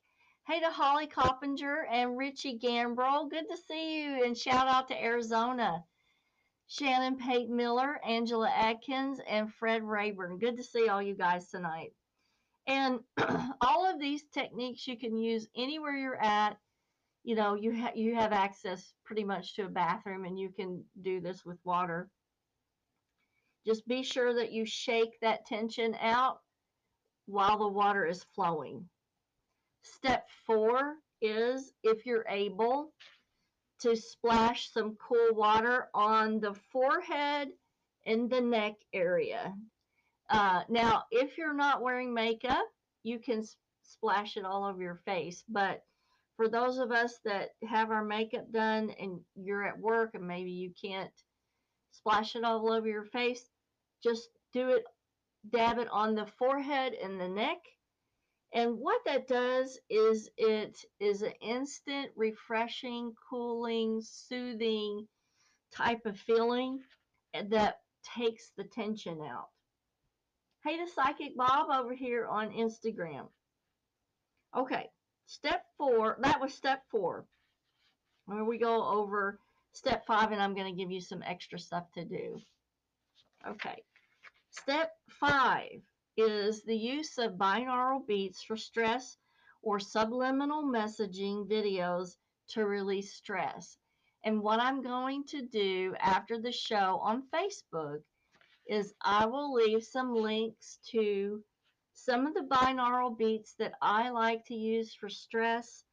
Hey 0.47 0.61
to 0.61 0.71
Holly 0.71 1.07
Coppinger 1.07 1.87
and 1.91 2.17
Richie 2.17 2.59
Gambrel. 2.59 3.27
Good 3.29 3.49
to 3.51 3.57
see 3.57 4.03
you 4.03 4.25
and 4.25 4.37
shout 4.37 4.69
out 4.69 4.89
to 4.89 5.03
Arizona. 5.03 5.85
Shannon 6.67 7.17
Pate 7.17 7.51
Miller, 7.51 8.01
Angela 8.07 8.51
Atkins, 8.51 9.21
and 9.29 9.53
Fred 9.53 9.83
Rayburn. 9.83 10.39
Good 10.39 10.57
to 10.57 10.63
see 10.63 10.89
all 10.89 11.03
you 11.03 11.15
guys 11.15 11.51
tonight. 11.51 11.93
And 12.67 13.01
all 13.61 13.91
of 13.91 14.01
these 14.01 14.25
techniques 14.33 14.87
you 14.87 14.97
can 14.97 15.17
use 15.17 15.47
anywhere 15.57 15.97
you're 15.97 16.23
at. 16.23 16.59
You 17.25 17.35
know, 17.35 17.55
you 17.55 17.75
ha- 17.75 17.93
you 17.95 18.15
have 18.15 18.33
access 18.33 18.93
pretty 19.05 19.25
much 19.25 19.57
to 19.57 19.65
a 19.65 19.69
bathroom, 19.69 20.25
and 20.25 20.39
you 20.39 20.51
can 20.51 20.85
do 21.03 21.21
this 21.21 21.45
with 21.45 21.59
water. 21.65 22.11
Just 23.67 23.89
be 23.89 24.03
sure 24.03 24.35
that 24.35 24.53
you 24.53 24.67
shake 24.67 25.19
that 25.21 25.47
tension 25.47 25.97
out 26.01 26.41
while 27.27 27.59
the 27.59 27.69
water 27.69 28.07
is 28.07 28.25
flowing. 28.35 28.89
Step 29.83 30.29
four 30.47 30.97
is 31.23 31.73
if 31.83 32.05
you're 32.05 32.27
able 32.29 32.93
to 33.81 33.97
splash 33.97 34.71
some 34.71 34.97
cool 34.97 35.29
water 35.33 35.89
on 35.95 36.41
the 36.41 36.55
forehead 36.73 37.49
and 38.07 38.29
the 38.31 38.41
neck 38.41 38.75
area. 38.93 39.55
Uh, 40.29 40.63
now, 40.69 41.05
if 41.11 41.39
you're 41.39 41.55
not 41.55 41.83
wearing 41.83 42.13
makeup, 42.13 42.67
you 43.03 43.19
can 43.19 43.43
splash 43.83 44.37
it 44.37 44.45
all 44.45 44.65
over 44.65 44.83
your 44.83 45.01
face. 45.05 45.43
But 45.49 45.83
for 46.37 46.49
those 46.49 46.79
of 46.79 46.91
us 46.91 47.19
that 47.25 47.51
have 47.69 47.91
our 47.91 48.05
makeup 48.05 48.51
done 48.53 48.91
and 49.01 49.21
you're 49.35 49.65
at 49.65 49.79
work 49.79 50.11
and 50.15 50.27
maybe 50.27 50.51
you 50.51 50.73
can't 50.83 51.13
splash 51.93 52.35
it 52.35 52.45
all 52.45 52.73
over 52.73 52.89
your 52.89 53.05
face, 53.05 53.49
just 54.03 54.29
do 54.53 54.71
it, 54.71 54.85
dab 55.53 55.79
it 55.79 55.89
on 55.91 56.15
the 56.15 56.27
forehead 56.39 56.95
and 56.95 57.21
the 57.21 57.29
neck 57.29 57.59
and 58.55 58.79
what 58.79 59.01
that 59.05 59.27
does 59.27 59.81
is 59.91 60.31
it 60.37 60.79
is 61.01 61.23
an 61.23 61.33
instant, 61.43 62.13
refreshing, 62.15 63.13
cooling, 63.29 64.01
soothing 64.01 65.09
type 65.75 66.07
of 66.07 66.17
feeling 66.17 66.79
that 67.51 67.81
takes 68.17 68.53
the 68.57 68.63
tension 68.63 69.19
out. 69.23 69.49
Hey 70.65 70.77
to 70.77 70.87
Psychic 70.87 71.37
Bob 71.37 71.69
over 71.69 71.95
here 71.95 72.29
on 72.29 72.51
Instagram. 72.51 73.27
Okay, 74.57 74.89
step 75.27 75.65
four, 75.77 76.19
that 76.21 76.41
was 76.41 76.55
step 76.55 76.83
four. 76.91 77.27
Where 78.27 78.45
we 78.45 78.59
go 78.59 78.87
over 78.87 79.39
step 79.73 80.07
five, 80.07 80.33
and 80.33 80.41
I'm 80.41 80.55
going 80.55 80.73
to 80.73 80.81
give 80.81 80.91
you 80.91 81.01
some 81.01 81.23
extra 81.23 81.59
stuff 81.59 81.85
to 81.95 82.05
do. 82.05 82.41
Okay, 83.47 83.83
Step 84.57 84.93
five 85.11 85.83
is 86.17 86.63
the 86.63 86.77
use 86.77 87.19
of 87.19 87.33
binaural 87.33 88.07
beats 88.07 88.45
for 88.45 88.57
stress 88.57 89.19
or 89.63 89.81
subliminal 89.81 90.63
messaging 90.63 91.49
videos 91.49 92.17
to 92.51 92.65
release 92.65 93.13
stress. 93.15 93.77
And 94.23 94.41
what 94.41 94.61
I'm 94.61 94.81
going 94.81 95.25
to 95.25 95.43
do 95.43 95.97
after 95.99 96.39
the 96.39 96.53
show 96.53 97.01
on 97.03 97.25
Facebook 97.35 98.05
is 98.69 98.95
I 99.03 99.27
will 99.27 99.53
leave 99.53 99.83
some 99.83 100.15
links 100.15 100.79
to 100.93 101.43
some 101.95 102.27
of 102.27 102.35
the 102.35 102.43
binaural 102.43 103.17
beats 103.17 103.55
that 103.55 103.75
I 103.81 104.11
like 104.11 104.45
to 104.47 104.55
use 104.55 104.95
for 104.95 105.09
stress 105.09 105.85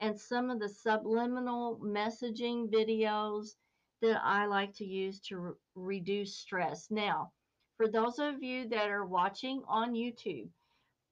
and 0.00 0.18
some 0.18 0.48
of 0.48 0.60
the 0.60 0.68
subliminal 0.68 1.78
messaging 1.82 2.70
videos 2.70 3.56
that 4.00 4.22
I 4.24 4.46
like 4.46 4.74
to 4.76 4.84
use 4.84 5.20
to 5.22 5.38
re- 5.38 5.52
reduce 5.74 6.36
stress. 6.36 6.90
Now, 6.90 7.32
for 7.76 7.88
those 7.88 8.18
of 8.18 8.42
you 8.42 8.68
that 8.68 8.90
are 8.90 9.04
watching 9.04 9.62
on 9.66 9.92
YouTube, 9.92 10.48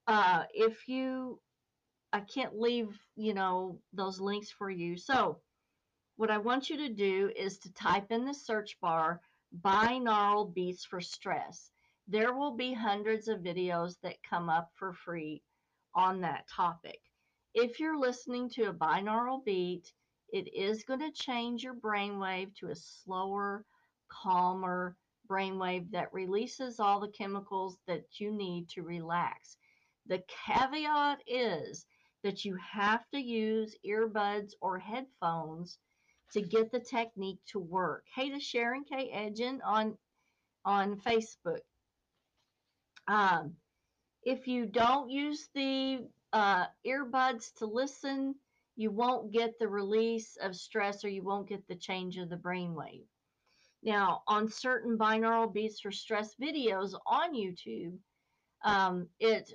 uh, 0.07 0.45
if 0.55 0.89
you, 0.89 1.41
I 2.13 2.21
can't 2.21 2.59
leave, 2.59 2.99
you 3.17 3.35
know, 3.35 3.81
those 3.93 4.21
links 4.21 4.51
for 4.51 4.71
you. 4.71 4.97
So, 4.97 5.41
what 6.17 6.31
I 6.31 6.39
want 6.39 6.71
you 6.71 6.77
to 6.79 6.89
do 6.89 7.31
is 7.37 7.59
to 7.61 7.73
type 7.75 8.11
in 8.11 8.25
the 8.25 8.35
search 8.35 8.79
bar 8.81 9.21
binaural 9.63 10.53
beats 10.53 10.85
for 10.85 11.01
stress. 11.01 11.71
There 12.11 12.33
will 12.33 12.57
be 12.57 12.73
hundreds 12.73 13.29
of 13.29 13.41
videos 13.41 14.01
that 14.01 14.23
come 14.23 14.49
up 14.49 14.71
for 14.77 14.95
free 14.95 15.43
on 15.95 16.23
that 16.23 16.49
topic. 16.49 17.01
If 17.53 17.79
you're 17.79 17.99
listening 17.99 18.49
to 18.51 18.71
a 18.71 18.73
binaural 18.73 19.45
beat, 19.45 19.93
it 20.33 20.49
is 20.55 20.85
going 20.85 21.01
to 21.01 21.13
change 21.13 21.63
your 21.63 21.75
brainwave 21.75 22.55
to 22.57 22.69
a 22.69 22.75
slower, 22.75 23.67
calmer 24.09 24.97
brainwave 25.29 25.91
that 25.91 26.13
releases 26.15 26.81
all 26.81 26.99
the 26.99 27.13
chemicals 27.13 27.79
that 27.87 28.07
you 28.19 28.33
need 28.33 28.71
to 28.71 28.83
relax. 28.83 29.59
The 30.07 30.23
caveat 30.47 31.23
is 31.27 31.85
that 32.23 32.43
you 32.43 32.57
have 32.57 33.07
to 33.11 33.21
use 33.21 33.77
earbuds 33.87 34.53
or 34.63 34.79
headphones 34.79 35.79
to 36.33 36.41
get 36.41 36.73
the 36.73 36.81
technique 36.81 37.41
to 37.49 37.59
work. 37.59 38.07
Hey 38.15 38.31
to 38.31 38.41
Sharon 38.41 38.85
K. 38.85 39.11
Edgen 39.15 39.59
on 39.63 39.99
on 40.65 40.97
Facebook. 41.01 41.61
Um, 43.09 43.55
if 44.23 44.47
you 44.47 44.67
don't 44.67 45.11
use 45.11 45.49
the 45.55 46.07
uh, 46.33 46.67
earbuds 46.87 47.55
to 47.55 47.67
listen, 47.67 48.35
you 48.77 48.91
won't 48.91 49.33
get 49.33 49.59
the 49.59 49.67
release 49.67 50.37
of 50.41 50.55
stress 50.55 51.05
or 51.05 51.09
you 51.09 51.23
won't 51.23 51.49
get 51.49 51.67
the 51.67 51.75
change 51.75 52.19
of 52.19 52.29
the 52.29 52.37
brainwave. 52.37 53.07
Now, 53.83 54.23
on 54.27 54.49
certain 54.49 54.99
binaural 54.99 55.53
beats 55.53 55.81
for 55.81 55.91
stress 55.91 56.35
videos 56.41 56.95
on 57.07 57.35
YouTube, 57.35 57.97
um, 58.65 59.09
it 59.21 59.53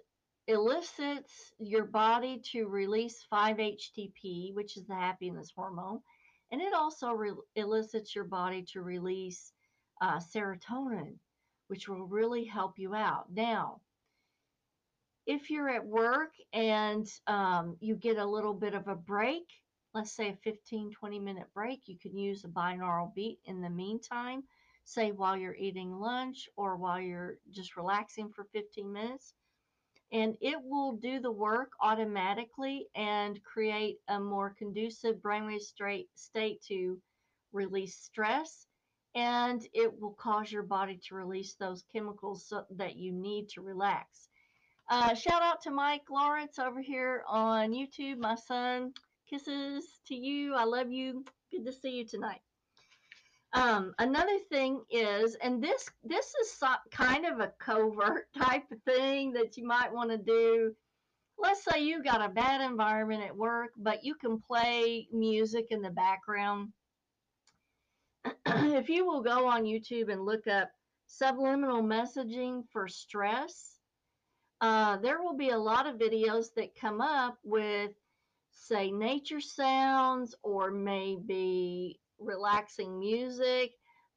elicits 0.47 1.53
your 1.59 1.85
body 1.85 2.41
to 2.51 2.67
release 2.67 3.25
5-HTP, 3.31 4.53
which 4.53 4.77
is 4.77 4.85
the 4.85 4.95
happiness 4.95 5.51
hormone, 5.55 5.99
and 6.51 6.61
it 6.61 6.73
also 6.73 7.17
elicits 7.55 8.15
your 8.15 8.25
body 8.25 8.63
to 8.73 8.81
release 8.81 9.53
uh, 10.01 10.19
serotonin, 10.19 11.15
which 11.73 11.89
will 11.89 12.05
really 12.05 12.43
help 12.43 12.77
you 12.77 12.93
out. 12.93 13.25
Now, 13.33 13.81
if 15.25 15.49
you're 15.49 15.69
at 15.69 15.83
work 15.83 16.33
and 16.53 17.11
um, 17.25 17.77
you 17.79 17.95
get 17.95 18.17
a 18.17 18.25
little 18.27 18.53
bit 18.53 18.75
of 18.75 18.87
a 18.87 18.95
break, 18.95 19.47
let's 19.95 20.11
say 20.15 20.29
a 20.29 20.35
15, 20.43 20.91
20 20.91 21.19
minute 21.19 21.47
break, 21.51 21.81
you 21.87 21.97
can 21.97 22.15
use 22.15 22.43
a 22.43 22.47
binaural 22.47 23.11
beat 23.15 23.39
in 23.45 23.59
the 23.59 23.71
meantime, 23.71 24.43
say 24.85 25.13
while 25.13 25.35
you're 25.35 25.55
eating 25.55 25.99
lunch 25.99 26.47
or 26.57 26.75
while 26.75 27.01
you're 27.01 27.39
just 27.49 27.75
relaxing 27.75 28.29
for 28.29 28.45
15 28.53 28.93
minutes. 28.93 29.33
And 30.11 30.37
it 30.41 30.59
will 30.61 30.91
do 30.91 31.19
the 31.19 31.31
work 31.31 31.71
automatically 31.81 32.85
and 32.93 33.43
create 33.43 33.97
a 34.09 34.19
more 34.19 34.53
conducive 34.59 35.15
brainwave 35.15 35.61
state 36.13 36.61
to 36.67 37.01
release 37.51 37.97
stress. 37.97 38.67
And 39.15 39.61
it 39.73 39.99
will 39.99 40.13
cause 40.13 40.51
your 40.51 40.63
body 40.63 40.99
to 41.07 41.15
release 41.15 41.53
those 41.53 41.83
chemicals 41.91 42.45
so 42.47 42.65
that 42.71 42.95
you 42.95 43.11
need 43.11 43.49
to 43.49 43.61
relax. 43.61 44.29
Uh, 44.89 45.13
shout 45.13 45.41
out 45.41 45.61
to 45.61 45.71
Mike 45.71 46.09
Lawrence 46.09 46.59
over 46.59 46.81
here 46.81 47.23
on 47.27 47.71
YouTube, 47.71 48.17
my 48.17 48.35
son. 48.35 48.93
Kisses 49.29 49.99
to 50.07 50.15
you. 50.15 50.53
I 50.55 50.63
love 50.65 50.91
you. 50.91 51.23
Good 51.51 51.65
to 51.65 51.71
see 51.71 51.91
you 51.91 52.05
tonight. 52.05 52.41
Um, 53.53 53.93
another 53.99 54.39
thing 54.49 54.81
is, 54.89 55.35
and 55.35 55.63
this 55.63 55.87
this 56.03 56.33
is 56.41 56.51
so, 56.51 56.73
kind 56.91 57.25
of 57.25 57.39
a 57.39 57.53
covert 57.59 58.27
type 58.37 58.63
of 58.71 58.81
thing 58.81 59.31
that 59.33 59.57
you 59.57 59.65
might 59.65 59.93
want 59.93 60.09
to 60.09 60.17
do. 60.17 60.73
Let's 61.37 61.63
say 61.63 61.83
you 61.83 62.03
got 62.03 62.23
a 62.23 62.29
bad 62.29 62.61
environment 62.61 63.23
at 63.23 63.35
work, 63.35 63.71
but 63.77 64.03
you 64.03 64.15
can 64.15 64.39
play 64.39 65.07
music 65.11 65.67
in 65.69 65.81
the 65.81 65.89
background. 65.91 66.69
if 68.73 68.89
you 68.89 69.05
will 69.05 69.21
go 69.21 69.47
on 69.47 69.63
YouTube 69.63 70.11
and 70.11 70.25
look 70.25 70.47
up 70.47 70.69
subliminal 71.07 71.81
messaging 71.81 72.63
for 72.71 72.87
stress, 72.87 73.79
uh, 74.61 74.97
there 74.97 75.21
will 75.21 75.35
be 75.35 75.49
a 75.49 75.57
lot 75.57 75.87
of 75.87 75.97
videos 75.97 76.47
that 76.55 76.79
come 76.79 77.01
up 77.01 77.37
with, 77.43 77.91
say, 78.51 78.91
nature 78.91 79.41
sounds 79.41 80.35
or 80.43 80.71
maybe 80.71 81.99
relaxing 82.19 82.99
music. 82.99 83.71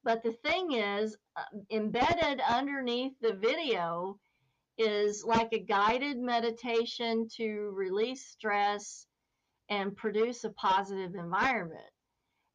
But 0.05 0.23
the 0.23 0.33
thing 0.33 0.73
is, 0.73 1.17
uh, 1.37 1.43
embedded 1.71 2.41
underneath 2.41 3.15
the 3.21 3.35
video 3.35 4.19
is 4.79 5.25
like 5.25 5.53
a 5.53 5.59
guided 5.59 6.19
meditation 6.19 7.29
to 7.37 7.73
release 7.75 8.27
stress 8.27 9.07
and 9.69 9.97
produce 9.97 10.45
a 10.45 10.51
positive 10.51 11.15
environment. 11.15 11.83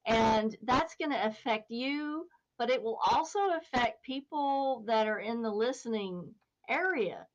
And 0.06 0.56
that's 0.64 0.96
going 0.96 1.12
to 1.12 1.28
affect 1.28 1.70
you, 1.70 2.28
but 2.58 2.70
it 2.70 2.82
will 2.82 3.00
also 3.12 3.40
affect 3.58 4.04
people 4.04 4.84
that 4.88 5.08
are 5.08 5.20
in 5.20 5.42
the 5.42 5.52
listening 5.52 6.34
area. 6.70 7.28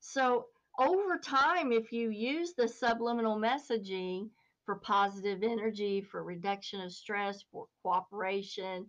So 0.00 0.46
over 0.78 1.18
time, 1.18 1.72
if 1.72 1.92
you 1.92 2.10
use 2.10 2.54
the 2.54 2.68
subliminal 2.68 3.36
messaging 3.36 4.30
for 4.64 4.76
positive 4.76 5.42
energy, 5.42 6.00
for 6.00 6.22
reduction 6.22 6.80
of 6.80 6.92
stress, 6.92 7.44
for 7.50 7.66
cooperation, 7.82 8.88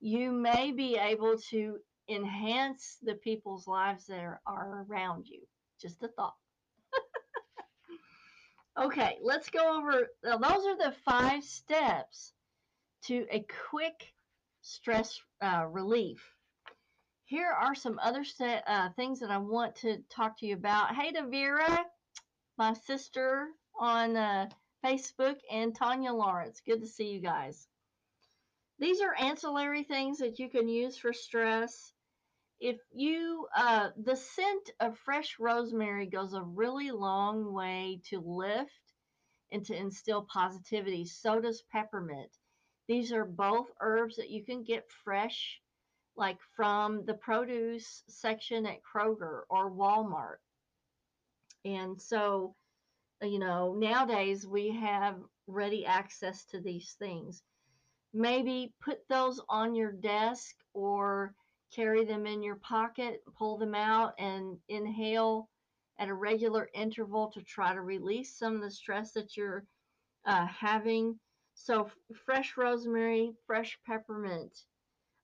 you 0.00 0.32
may 0.32 0.70
be 0.70 0.96
able 0.96 1.36
to 1.50 1.78
enhance 2.08 2.98
the 3.02 3.14
people's 3.14 3.66
lives 3.66 4.06
that 4.06 4.20
are, 4.20 4.40
are 4.46 4.86
around 4.88 5.26
you. 5.26 5.40
Just 5.80 6.02
a 6.02 6.08
thought. 6.08 6.34
okay, 8.78 9.18
let's 9.22 9.50
go 9.50 9.78
over. 9.78 10.08
Now, 10.24 10.38
those 10.38 10.66
are 10.66 10.76
the 10.76 10.94
five 11.04 11.44
steps 11.44 12.32
to 13.04 13.26
a 13.30 13.44
quick 13.70 14.12
stress 14.62 15.18
uh, 15.40 15.66
relief 15.70 16.34
here 17.30 17.52
are 17.52 17.76
some 17.76 18.00
other 18.02 18.24
uh, 18.66 18.88
things 18.96 19.20
that 19.20 19.30
I 19.30 19.38
want 19.38 19.76
to 19.76 19.98
talk 20.10 20.36
to 20.40 20.46
you 20.46 20.54
about. 20.54 20.96
Hey 20.96 21.12
to 21.12 21.28
Vera, 21.28 21.86
my 22.58 22.72
sister 22.72 23.46
on 23.78 24.16
uh, 24.16 24.48
Facebook, 24.84 25.36
and 25.48 25.72
Tanya 25.72 26.12
Lawrence. 26.12 26.60
Good 26.66 26.80
to 26.80 26.88
see 26.88 27.10
you 27.10 27.20
guys. 27.20 27.68
These 28.80 29.00
are 29.00 29.14
ancillary 29.14 29.84
things 29.84 30.18
that 30.18 30.40
you 30.40 30.50
can 30.50 30.68
use 30.68 30.98
for 30.98 31.12
stress. 31.12 31.92
If 32.58 32.78
you, 32.90 33.46
uh, 33.56 33.90
the 33.96 34.16
scent 34.16 34.70
of 34.80 34.98
fresh 34.98 35.36
rosemary 35.38 36.06
goes 36.06 36.32
a 36.32 36.42
really 36.42 36.90
long 36.90 37.52
way 37.52 38.00
to 38.06 38.18
lift 38.18 38.72
and 39.52 39.64
to 39.66 39.76
instill 39.76 40.22
positivity. 40.22 41.04
So 41.04 41.40
does 41.40 41.62
peppermint. 41.70 42.39
These 42.90 43.12
are 43.12 43.24
both 43.24 43.68
herbs 43.80 44.16
that 44.16 44.30
you 44.30 44.44
can 44.44 44.64
get 44.64 44.90
fresh 45.04 45.60
like 46.16 46.38
from 46.56 47.04
the 47.06 47.14
produce 47.14 48.02
section 48.08 48.66
at 48.66 48.80
Kroger 48.82 49.42
or 49.48 49.70
Walmart. 49.70 50.38
And 51.64 52.02
so, 52.02 52.56
you 53.22 53.38
know, 53.38 53.74
nowadays 53.74 54.44
we 54.44 54.70
have 54.70 55.14
ready 55.46 55.86
access 55.86 56.44
to 56.46 56.60
these 56.60 56.96
things. 56.98 57.44
Maybe 58.12 58.74
put 58.82 59.06
those 59.08 59.40
on 59.48 59.76
your 59.76 59.92
desk 59.92 60.56
or 60.74 61.32
carry 61.72 62.04
them 62.04 62.26
in 62.26 62.42
your 62.42 62.56
pocket, 62.56 63.22
pull 63.38 63.56
them 63.56 63.76
out 63.76 64.14
and 64.18 64.58
inhale 64.68 65.48
at 66.00 66.08
a 66.08 66.14
regular 66.14 66.68
interval 66.74 67.30
to 67.34 67.42
try 67.42 67.72
to 67.72 67.82
release 67.82 68.36
some 68.36 68.56
of 68.56 68.62
the 68.62 68.70
stress 68.72 69.12
that 69.12 69.36
you're 69.36 69.64
uh, 70.26 70.46
having. 70.46 71.20
So, 71.62 71.90
fresh 72.26 72.56
rosemary, 72.56 73.34
fresh 73.46 73.78
peppermint, 73.86 74.64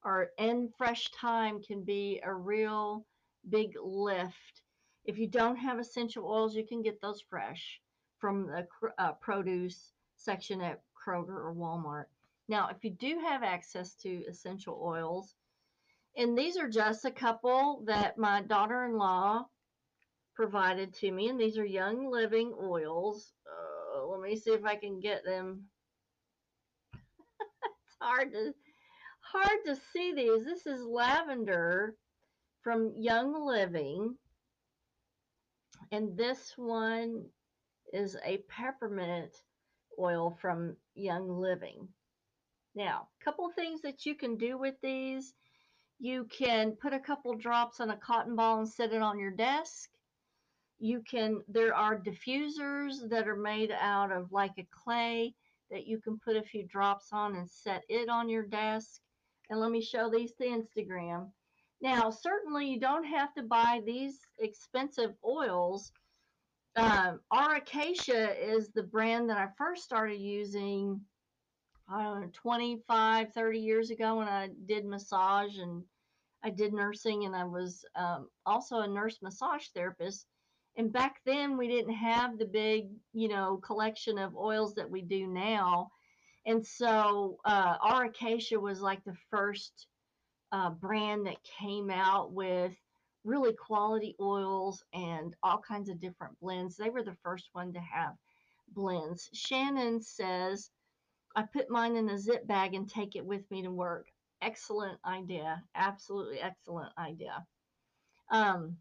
or 0.05 0.33
and 0.39 0.75
fresh 0.77 1.11
thyme 1.11 1.63
can 1.63 1.85
be 1.85 2.21
a 2.25 2.35
real 2.35 3.07
big 3.49 3.75
lift. 3.83 4.63
If 5.05 5.19
you 5.19 5.29
don't 5.29 5.57
have 5.57 5.79
essential 5.79 6.27
oils, 6.27 6.55
you 6.57 6.67
can 6.67 6.83
get 6.83 7.01
those 7.01 7.23
fresh 7.23 7.81
from 8.19 8.47
the 8.47 8.69
uh, 8.99 9.13
produce 9.15 9.93
section 10.17 10.61
at 10.63 10.83
Kroger 10.95 11.31
or 11.31 11.55
Walmart. 11.55 12.07
Now, 12.49 12.69
if 12.69 12.85
you 12.85 12.91
do 12.91 13.19
have 13.21 13.43
access 13.43 13.95
to 13.97 14.25
essential 14.29 14.81
oils, 14.83 15.35
And 16.17 16.37
these 16.37 16.57
are 16.59 16.69
just 16.69 17.05
a 17.05 17.11
couple 17.11 17.83
that 17.87 18.19
my 18.19 18.43
daughter 18.43 18.85
in 18.87 18.97
law 18.99 19.47
provided 20.35 20.95
to 20.95 21.13
me. 21.13 21.29
And 21.29 21.41
these 21.41 21.59
are 21.59 21.65
Young 21.67 22.11
Living 22.11 22.55
oils. 22.61 23.33
Uh, 23.47 24.07
let 24.07 24.21
me 24.21 24.37
see 24.37 24.53
if 24.53 24.65
I 24.65 24.77
can 24.77 25.01
get 25.01 25.25
them. 25.25 25.65
Hard 28.07 28.33
to 28.33 28.53
hard 29.21 29.59
to 29.65 29.77
see 29.93 30.13
these. 30.15 30.45
This 30.45 30.67
is 30.67 30.87
lavender 30.87 31.97
from 32.63 32.93
Young 32.97 33.35
Living. 33.45 34.15
And 35.91 36.17
this 36.17 36.53
one 36.57 37.25
is 37.93 38.17
a 38.25 38.39
peppermint 38.49 39.33
oil 39.99 40.39
from 40.41 40.77
Young 40.95 41.29
Living. 41.29 41.89
Now, 42.77 43.09
a 43.21 43.25
couple 43.25 43.51
things 43.51 43.83
that 43.83 44.07
you 44.07 44.15
can 44.15 44.37
do 44.37 44.57
with 44.57 44.75
these. 44.83 45.35
You 45.99 46.29
can 46.31 46.73
put 46.81 46.93
a 46.93 47.01
couple 47.01 47.35
drops 47.35 47.81
on 47.81 47.91
a 47.91 47.97
cotton 47.97 48.37
ball 48.37 48.59
and 48.59 48.69
set 48.69 48.93
it 48.93 49.03
on 49.03 49.19
your 49.19 49.31
desk. 49.33 49.89
You 50.79 51.03
can, 51.11 51.43
there 51.49 51.75
are 51.75 51.99
diffusers 51.99 53.09
that 53.09 53.27
are 53.27 53.37
made 53.37 53.73
out 53.73 54.13
of 54.13 54.31
like 54.31 54.53
a 54.59 54.69
clay 54.85 55.35
that 55.71 55.87
you 55.87 56.01
can 56.01 56.19
put 56.19 56.37
a 56.37 56.43
few 56.43 56.67
drops 56.67 57.09
on 57.13 57.37
and 57.37 57.49
set 57.49 57.83
it 57.89 58.09
on 58.09 58.29
your 58.29 58.45
desk. 58.45 59.01
And 59.51 59.61
let 59.61 59.71
me 59.71 59.81
show 59.81 60.11
these 60.11 60.33
to 60.35 60.45
Instagram. 60.45 61.31
Now, 61.81 62.11
certainly 62.11 62.67
you 62.67 62.81
don't 62.81 63.05
have 63.05 63.35
to 63.35 63.43
buy 63.43 63.81
these 63.85 64.19
expensive 64.39 65.15
oils. 65.25 65.93
Um, 66.77 67.21
Aura 67.31 67.61
Cacia 67.61 68.35
is 68.39 68.71
the 68.71 68.83
brand 68.83 69.29
that 69.31 69.39
I 69.39 69.49
first 69.57 69.85
started 69.85 70.19
using, 70.19 71.01
I 71.89 72.03
don't 72.03 72.21
know, 72.23 72.31
25, 72.33 73.33
30 73.33 73.59
years 73.59 73.91
ago 73.91 74.17
when 74.17 74.29
I 74.29 74.49
did 74.67 74.85
massage 74.85 75.59
and 75.59 75.83
I 76.43 76.51
did 76.51 76.73
nursing 76.73 77.25
and 77.25 77.35
I 77.35 77.45
was 77.45 77.85
um, 77.95 78.29
also 78.45 78.81
a 78.81 78.89
nurse 78.89 79.19
massage 79.23 79.67
therapist. 79.75 80.27
And 80.77 80.93
back 80.93 81.21
then 81.25 81.57
we 81.57 81.69
didn't 81.69 81.95
have 81.95 82.39
the 82.39 82.45
big, 82.45 82.89
you 83.13 83.29
know, 83.29 83.57
collection 83.65 84.19
of 84.19 84.37
oils 84.37 84.75
that 84.75 84.91
we 84.91 85.01
do 85.01 85.27
now. 85.27 85.91
And 86.45 86.65
so 86.65 87.39
uh, 87.45 87.77
Aura 87.83 88.11
Cacia 88.11 88.61
was 88.61 88.81
like 88.81 89.03
the 89.05 89.17
first 89.31 89.87
uh, 90.53 90.71
brand 90.71 91.27
that 91.27 91.43
came 91.59 91.91
out 91.91 92.33
with 92.33 92.73
really 93.25 93.55
quality 93.55 94.15
oils 94.21 94.85
and 94.95 95.35
all 95.43 95.59
kinds 95.59 95.89
of 95.89 96.01
different 96.01 96.39
blends. 96.41 96.77
They 96.77 96.91
were 96.91 97.03
the 97.03 97.17
first 97.23 97.49
one 97.53 97.73
to 97.73 97.81
have 97.81 98.15
blends. 98.69 99.29
Shannon 99.33 100.01
says, 100.01 100.71
I 101.35 101.43
put 101.43 101.71
mine 101.71 101.97
in 101.97 102.09
a 102.09 102.19
zip 102.19 102.47
bag 102.47 102.75
and 102.75 102.89
take 102.89 103.17
it 103.17 103.25
with 103.25 103.51
me 103.51 103.63
to 103.63 103.71
work. 103.71 104.07
Excellent 104.43 104.99
idea. 105.05 105.63
Absolutely 105.75 106.41
excellent 106.41 106.93
idea. 106.99 107.45
Um, 108.31 108.77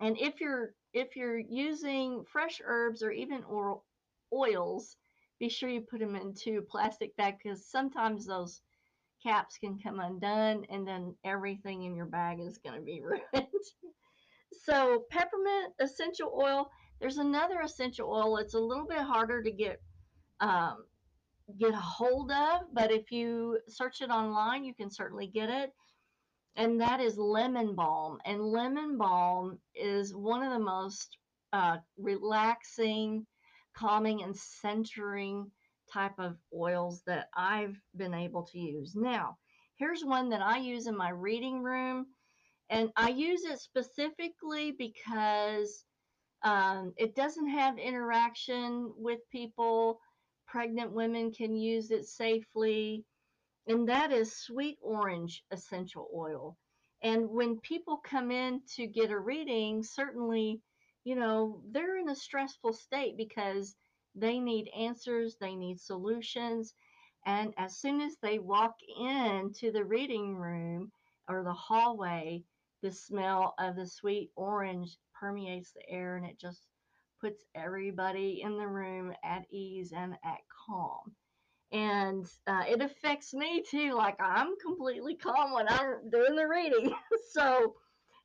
and 0.00 0.18
if 0.18 0.40
you're 0.40 0.74
if 0.94 1.16
you're 1.16 1.38
using 1.38 2.24
fresh 2.24 2.60
herbs 2.64 3.02
or 3.02 3.10
even 3.10 3.44
oil, 3.50 3.84
oils, 4.32 4.96
be 5.40 5.48
sure 5.48 5.68
you 5.68 5.80
put 5.80 6.00
them 6.00 6.14
into 6.14 6.58
a 6.58 6.62
plastic 6.62 7.14
bag 7.16 7.34
because 7.42 7.66
sometimes 7.66 8.24
those 8.24 8.62
caps 9.22 9.58
can 9.58 9.78
come 9.78 9.98
undone 9.98 10.64
and 10.70 10.86
then 10.86 11.14
everything 11.24 11.82
in 11.82 11.94
your 11.94 12.06
bag 12.06 12.38
is 12.40 12.58
going 12.58 12.78
to 12.78 12.84
be 12.84 13.00
ruined. 13.04 13.48
so 14.64 15.04
peppermint 15.10 15.72
essential 15.80 16.32
oil, 16.40 16.70
there's 17.00 17.18
another 17.18 17.60
essential 17.60 18.08
oil. 18.10 18.36
It's 18.36 18.54
a 18.54 18.60
little 18.60 18.86
bit 18.86 18.98
harder 18.98 19.42
to 19.42 19.50
get 19.50 19.82
um, 20.40 20.84
get 21.58 21.74
a 21.74 21.76
hold 21.76 22.30
of, 22.30 22.62
but 22.72 22.90
if 22.90 23.10
you 23.10 23.58
search 23.68 24.00
it 24.00 24.10
online, 24.10 24.64
you 24.64 24.74
can 24.74 24.90
certainly 24.90 25.26
get 25.26 25.50
it. 25.50 25.72
And 26.56 26.80
that 26.80 27.00
is 27.00 27.18
lemon 27.18 27.74
balm. 27.74 28.18
And 28.24 28.40
lemon 28.40 28.96
balm 28.96 29.58
is 29.74 30.14
one 30.14 30.42
of 30.42 30.52
the 30.52 30.64
most 30.64 31.18
uh, 31.52 31.78
relaxing, 31.98 33.26
calming, 33.76 34.22
and 34.22 34.36
centering 34.36 35.50
type 35.92 36.18
of 36.18 36.36
oils 36.54 37.02
that 37.06 37.28
I've 37.36 37.76
been 37.96 38.14
able 38.14 38.44
to 38.44 38.58
use. 38.58 38.94
Now, 38.94 39.36
here's 39.76 40.04
one 40.04 40.30
that 40.30 40.42
I 40.42 40.58
use 40.58 40.86
in 40.86 40.96
my 40.96 41.10
reading 41.10 41.62
room, 41.62 42.06
and 42.70 42.90
I 42.96 43.10
use 43.10 43.44
it 43.44 43.60
specifically 43.60 44.72
because 44.72 45.84
um, 46.42 46.92
it 46.96 47.14
doesn't 47.14 47.48
have 47.48 47.78
interaction 47.78 48.92
with 48.96 49.20
people. 49.30 50.00
Pregnant 50.46 50.92
women 50.92 51.32
can 51.32 51.56
use 51.56 51.90
it 51.90 52.04
safely, 52.04 53.04
and 53.66 53.88
that 53.88 54.12
is 54.12 54.36
sweet 54.36 54.78
orange 54.82 55.42
essential 55.50 56.08
oil. 56.14 56.56
And 57.02 57.28
when 57.30 57.60
people 57.60 57.98
come 57.98 58.30
in 58.30 58.62
to 58.76 58.86
get 58.86 59.10
a 59.10 59.18
reading, 59.18 59.82
certainly, 59.82 60.60
you 61.04 61.16
know, 61.16 61.62
they're 61.70 61.98
in 61.98 62.08
a 62.08 62.16
stressful 62.16 62.72
state 62.72 63.16
because 63.16 63.76
they 64.14 64.38
need 64.38 64.68
answers, 64.76 65.36
they 65.40 65.54
need 65.54 65.80
solutions. 65.80 66.74
And 67.26 67.54
as 67.56 67.78
soon 67.78 68.00
as 68.00 68.16
they 68.22 68.38
walk 68.38 68.76
into 68.98 69.72
the 69.72 69.84
reading 69.84 70.36
room 70.36 70.92
or 71.28 71.42
the 71.42 71.54
hallway, 71.54 72.44
the 72.82 72.92
smell 72.92 73.54
of 73.58 73.76
the 73.76 73.86
sweet 73.86 74.30
orange 74.36 74.98
permeates 75.14 75.72
the 75.72 75.88
air 75.88 76.16
and 76.16 76.26
it 76.26 76.38
just 76.38 76.66
puts 77.20 77.44
everybody 77.54 78.42
in 78.42 78.58
the 78.58 78.68
room 78.68 79.14
at 79.24 79.46
ease 79.50 79.92
and 79.92 80.14
at 80.22 80.40
calm. 80.66 81.14
And 81.72 82.26
uh, 82.46 82.62
it 82.68 82.80
affects 82.80 83.34
me 83.34 83.64
too. 83.68 83.94
Like 83.94 84.16
I'm 84.20 84.54
completely 84.64 85.16
calm 85.16 85.52
when 85.52 85.68
I'm 85.68 86.10
doing 86.10 86.36
the 86.36 86.46
reading. 86.46 86.92
so 87.32 87.74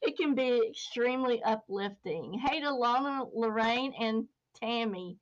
it 0.02 0.18
can 0.18 0.36
be 0.36 0.62
extremely 0.70 1.42
uplifting. 1.44 2.34
Hey 2.34 2.62
to 2.62 2.74
Lana, 2.74 3.24
Lorraine, 3.34 3.94
and 4.00 4.28
Tammy. 4.56 5.18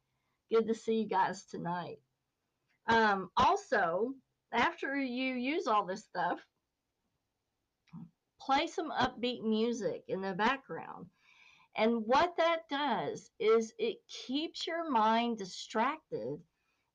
Good 0.52 0.68
to 0.68 0.74
see 0.74 1.02
you 1.02 1.08
guys 1.08 1.46
tonight. 1.46 2.00
Um, 2.88 3.30
also, 3.36 4.14
after 4.54 4.96
you 4.96 5.34
use 5.36 5.68
all 5.68 5.86
this 5.86 6.06
stuff, 6.06 6.40
play 8.40 8.68
some 8.68 8.92
upbeat 8.92 9.44
music 9.44 10.04
in 10.08 10.22
the 10.22 10.34
background. 10.34 11.08
And 11.76 12.04
what 12.06 12.36
that 12.38 12.62
does 12.70 13.30
is 13.40 13.74
it 13.78 13.98
keeps 14.08 14.66
your 14.66 14.90
mind 14.90 15.38
distracted 15.38 16.40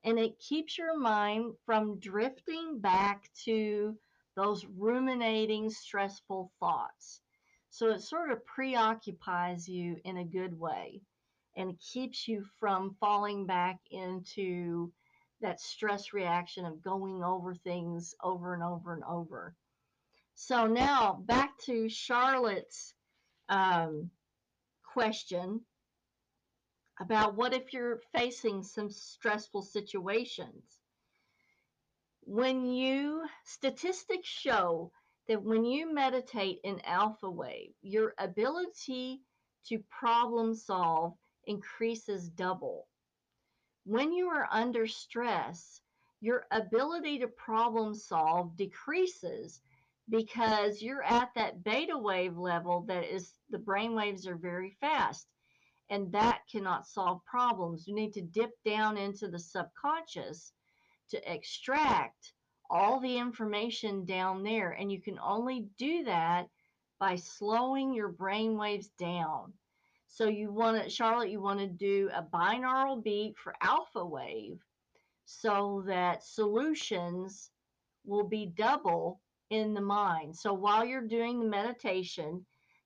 and 0.03 0.19
it 0.19 0.39
keeps 0.39 0.77
your 0.77 0.97
mind 0.97 1.53
from 1.65 1.99
drifting 1.99 2.79
back 2.79 3.29
to 3.45 3.97
those 4.35 4.65
ruminating, 4.65 5.69
stressful 5.69 6.51
thoughts. 6.59 7.21
So 7.69 7.89
it 7.89 8.01
sort 8.01 8.31
of 8.31 8.45
preoccupies 8.45 9.67
you 9.67 9.97
in 10.03 10.17
a 10.17 10.25
good 10.25 10.57
way 10.59 11.01
and 11.55 11.79
keeps 11.79 12.27
you 12.27 12.45
from 12.59 12.95
falling 12.99 13.45
back 13.45 13.79
into 13.91 14.91
that 15.41 15.59
stress 15.59 16.13
reaction 16.13 16.65
of 16.65 16.81
going 16.81 17.23
over 17.23 17.53
things 17.53 18.15
over 18.23 18.53
and 18.53 18.63
over 18.63 18.93
and 18.93 19.03
over. 19.03 19.55
So 20.35 20.67
now 20.67 21.21
back 21.25 21.57
to 21.65 21.89
Charlotte's 21.89 22.93
um, 23.49 24.09
question 24.83 25.61
about 26.99 27.35
what 27.35 27.53
if 27.53 27.73
you're 27.73 28.01
facing 28.15 28.63
some 28.63 28.89
stressful 28.89 29.61
situations. 29.61 30.63
When 32.21 32.65
you 32.65 33.23
statistics 33.43 34.27
show 34.27 34.91
that 35.27 35.41
when 35.41 35.65
you 35.65 35.93
meditate 35.93 36.59
in 36.63 36.81
alpha 36.85 37.29
wave, 37.29 37.73
your 37.81 38.13
ability 38.17 39.21
to 39.67 39.79
problem 39.89 40.53
solve 40.53 41.13
increases 41.45 42.29
double. 42.29 42.87
When 43.85 44.13
you 44.13 44.27
are 44.29 44.47
under 44.51 44.87
stress, 44.87 45.81
your 46.21 46.45
ability 46.51 47.19
to 47.19 47.27
problem 47.27 47.93
solve 47.93 48.55
decreases 48.55 49.61
because 50.09 50.81
you're 50.81 51.03
at 51.03 51.33
that 51.35 51.63
beta 51.63 51.97
wave 51.97 52.37
level 52.37 52.81
that 52.87 53.03
is 53.03 53.33
the 53.49 53.57
brain 53.57 53.95
waves 53.95 54.27
are 54.27 54.35
very 54.35 54.71
fast 54.79 55.27
and 55.93 56.11
that 56.11 56.39
cannot 56.51 56.87
solve 56.87 57.23
problems. 57.23 57.87
You 57.87 57.93
need 57.93 58.13
to 58.13 58.21
dip 58.21 58.49
down 58.65 58.97
into 58.97 59.27
the 59.27 59.37
subconscious 59.37 60.51
to 61.11 61.31
extract 61.31 62.33
all 62.67 62.99
the 62.99 63.15
information 63.15 64.03
down 64.03 64.41
there 64.41 64.71
and 64.71 64.91
you 64.91 64.99
can 64.99 65.19
only 65.19 65.67
do 65.77 66.03
that 66.05 66.47
by 66.99 67.15
slowing 67.15 67.93
your 67.93 68.07
brain 68.07 68.57
waves 68.57 68.89
down. 68.97 69.53
So 70.07 70.27
you 70.27 70.51
want 70.51 70.83
to, 70.83 70.89
Charlotte, 70.89 71.29
you 71.29 71.39
want 71.39 71.59
to 71.59 71.67
do 71.67 72.09
a 72.11 72.23
binaural 72.23 73.03
beat 73.03 73.35
for 73.37 73.53
alpha 73.61 74.03
wave 74.03 74.57
so 75.25 75.83
that 75.85 76.23
solutions 76.23 77.51
will 78.03 78.27
be 78.27 78.47
double 78.47 79.21
in 79.51 79.75
the 79.75 79.81
mind. 79.81 80.35
So 80.35 80.53
while 80.53 80.83
you're 80.83 81.07
doing 81.07 81.39
the 81.39 81.45
meditation, 81.45 82.43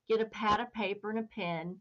get 0.10 0.20
a 0.20 0.26
pad 0.26 0.60
of 0.60 0.74
paper 0.74 1.10
and 1.10 1.20
a 1.20 1.24
pen 1.24 1.78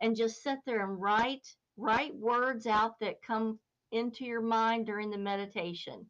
and 0.00 0.16
just 0.16 0.42
sit 0.42 0.58
there 0.66 0.84
and 0.84 1.00
write 1.00 1.46
write 1.76 2.14
words 2.16 2.66
out 2.66 2.98
that 3.00 3.22
come 3.22 3.58
into 3.92 4.24
your 4.24 4.40
mind 4.40 4.86
during 4.86 5.10
the 5.10 5.18
meditation. 5.18 6.06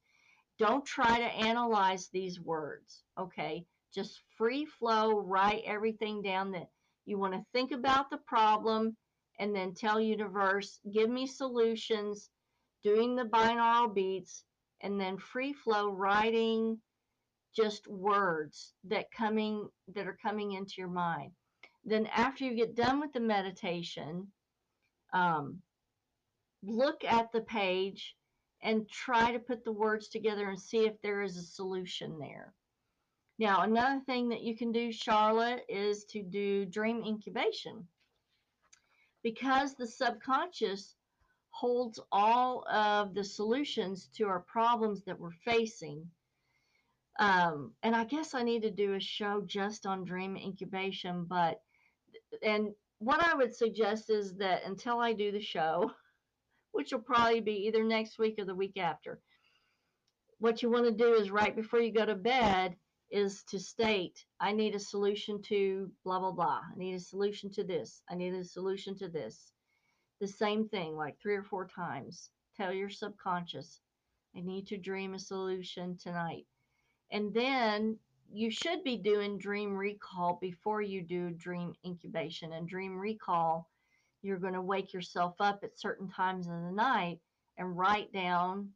Don't 0.58 0.86
try 0.86 1.18
to 1.18 1.24
analyze 1.24 2.08
these 2.08 2.40
words, 2.40 3.02
okay? 3.18 3.64
Just 3.94 4.22
free 4.38 4.64
flow, 4.64 5.18
write 5.20 5.62
everything 5.66 6.22
down 6.22 6.52
that 6.52 6.68
you 7.04 7.18
want 7.18 7.34
to 7.34 7.44
think 7.52 7.72
about 7.72 8.10
the 8.10 8.18
problem 8.18 8.96
and 9.38 9.54
then 9.54 9.74
tell 9.74 10.00
universe, 10.00 10.80
give 10.92 11.10
me 11.10 11.26
solutions, 11.26 12.30
doing 12.82 13.14
the 13.14 13.24
binaural 13.24 13.92
beats, 13.92 14.44
and 14.80 15.00
then 15.00 15.18
free 15.18 15.52
flow 15.52 15.90
writing 15.90 16.80
just 17.54 17.86
words 17.88 18.74
that 18.84 19.10
coming 19.10 19.68
that 19.94 20.06
are 20.06 20.18
coming 20.22 20.52
into 20.52 20.74
your 20.78 20.88
mind. 20.88 21.32
Then 21.86 22.06
after 22.06 22.44
you 22.44 22.56
get 22.56 22.74
done 22.74 22.98
with 23.00 23.12
the 23.12 23.20
meditation, 23.20 24.26
um, 25.12 25.62
look 26.64 27.04
at 27.04 27.30
the 27.30 27.42
page 27.42 28.16
and 28.60 28.90
try 28.90 29.30
to 29.30 29.38
put 29.38 29.64
the 29.64 29.72
words 29.72 30.08
together 30.08 30.48
and 30.48 30.60
see 30.60 30.84
if 30.86 31.00
there 31.00 31.22
is 31.22 31.36
a 31.36 31.42
solution 31.42 32.18
there. 32.18 32.52
Now, 33.38 33.60
another 33.60 34.00
thing 34.00 34.30
that 34.30 34.42
you 34.42 34.56
can 34.56 34.72
do, 34.72 34.90
Charlotte, 34.90 35.64
is 35.68 36.04
to 36.06 36.22
do 36.22 36.64
dream 36.64 37.04
incubation. 37.04 37.86
Because 39.22 39.74
the 39.74 39.86
subconscious 39.86 40.96
holds 41.50 42.00
all 42.10 42.66
of 42.68 43.14
the 43.14 43.24
solutions 43.24 44.08
to 44.16 44.26
our 44.26 44.40
problems 44.40 45.04
that 45.04 45.20
we're 45.20 45.30
facing. 45.44 46.10
Um, 47.20 47.72
and 47.82 47.94
I 47.94 48.04
guess 48.04 48.34
I 48.34 48.42
need 48.42 48.62
to 48.62 48.70
do 48.70 48.94
a 48.94 49.00
show 49.00 49.42
just 49.46 49.86
on 49.86 50.04
dream 50.04 50.36
incubation, 50.36 51.24
but 51.24 51.62
and 52.42 52.68
what 52.98 53.22
I 53.22 53.34
would 53.34 53.54
suggest 53.54 54.10
is 54.10 54.34
that 54.36 54.64
until 54.64 54.98
I 54.98 55.12
do 55.12 55.32
the 55.32 55.40
show, 55.40 55.90
which 56.72 56.92
will 56.92 57.00
probably 57.00 57.40
be 57.40 57.66
either 57.66 57.84
next 57.84 58.18
week 58.18 58.36
or 58.38 58.44
the 58.44 58.54
week 58.54 58.76
after, 58.78 59.20
what 60.38 60.62
you 60.62 60.70
want 60.70 60.84
to 60.84 60.92
do 60.92 61.14
is 61.14 61.30
right 61.30 61.54
before 61.54 61.80
you 61.80 61.92
go 61.92 62.04
to 62.04 62.14
bed 62.14 62.76
is 63.10 63.44
to 63.44 63.58
state, 63.58 64.24
I 64.40 64.52
need 64.52 64.74
a 64.74 64.80
solution 64.80 65.40
to 65.42 65.90
blah, 66.04 66.18
blah, 66.18 66.32
blah. 66.32 66.60
I 66.60 66.76
need 66.76 66.94
a 66.94 67.00
solution 67.00 67.50
to 67.52 67.64
this. 67.64 68.02
I 68.10 68.14
need 68.14 68.34
a 68.34 68.44
solution 68.44 68.96
to 68.98 69.08
this. 69.08 69.52
The 70.20 70.26
same 70.26 70.68
thing, 70.68 70.96
like 70.96 71.18
three 71.20 71.36
or 71.36 71.44
four 71.44 71.68
times. 71.68 72.30
Tell 72.56 72.72
your 72.72 72.90
subconscious, 72.90 73.80
I 74.36 74.40
need 74.40 74.66
to 74.68 74.78
dream 74.78 75.14
a 75.14 75.18
solution 75.18 75.96
tonight. 75.98 76.46
And 77.12 77.32
then 77.32 77.98
you 78.32 78.50
should 78.50 78.82
be 78.84 78.96
doing 78.96 79.38
dream 79.38 79.74
recall 79.74 80.38
before 80.40 80.82
you 80.82 81.02
do 81.02 81.30
dream 81.30 81.74
incubation. 81.84 82.52
And 82.52 82.68
dream 82.68 82.98
recall, 82.98 83.68
you're 84.22 84.38
going 84.38 84.54
to 84.54 84.62
wake 84.62 84.92
yourself 84.92 85.34
up 85.40 85.60
at 85.62 85.78
certain 85.78 86.08
times 86.08 86.46
in 86.46 86.64
the 86.64 86.72
night 86.72 87.20
and 87.58 87.76
write 87.76 88.12
down 88.12 88.70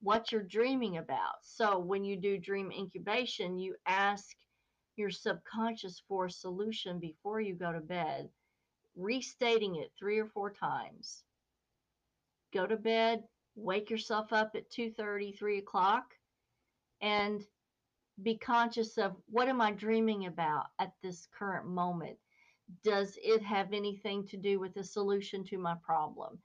what 0.00 0.30
you're 0.30 0.42
dreaming 0.42 0.98
about. 0.98 1.36
So 1.42 1.78
when 1.78 2.04
you 2.04 2.16
do 2.16 2.38
dream 2.38 2.70
incubation, 2.70 3.58
you 3.58 3.74
ask 3.86 4.36
your 4.96 5.10
subconscious 5.10 6.02
for 6.08 6.26
a 6.26 6.30
solution 6.30 6.98
before 6.98 7.40
you 7.40 7.54
go 7.54 7.72
to 7.72 7.80
bed, 7.80 8.28
restating 8.96 9.76
it 9.76 9.90
three 9.98 10.18
or 10.18 10.26
four 10.26 10.50
times. 10.50 11.24
Go 12.52 12.66
to 12.66 12.76
bed, 12.76 13.24
wake 13.56 13.90
yourself 13.90 14.32
up 14.32 14.52
at 14.54 14.70
2.30, 14.70 15.36
3 15.36 15.58
o'clock, 15.58 16.04
and 17.00 17.42
be 18.22 18.36
conscious 18.36 18.98
of 18.98 19.16
what 19.28 19.48
am 19.48 19.60
I 19.60 19.72
dreaming 19.72 20.26
about 20.26 20.66
at 20.78 20.92
this 21.02 21.28
current 21.36 21.66
moment? 21.66 22.16
Does 22.82 23.18
it 23.22 23.42
have 23.42 23.72
anything 23.72 24.26
to 24.28 24.36
do 24.36 24.58
with 24.58 24.74
the 24.74 24.84
solution 24.84 25.44
to 25.44 25.58
my 25.58 25.74
problem? 25.84 26.38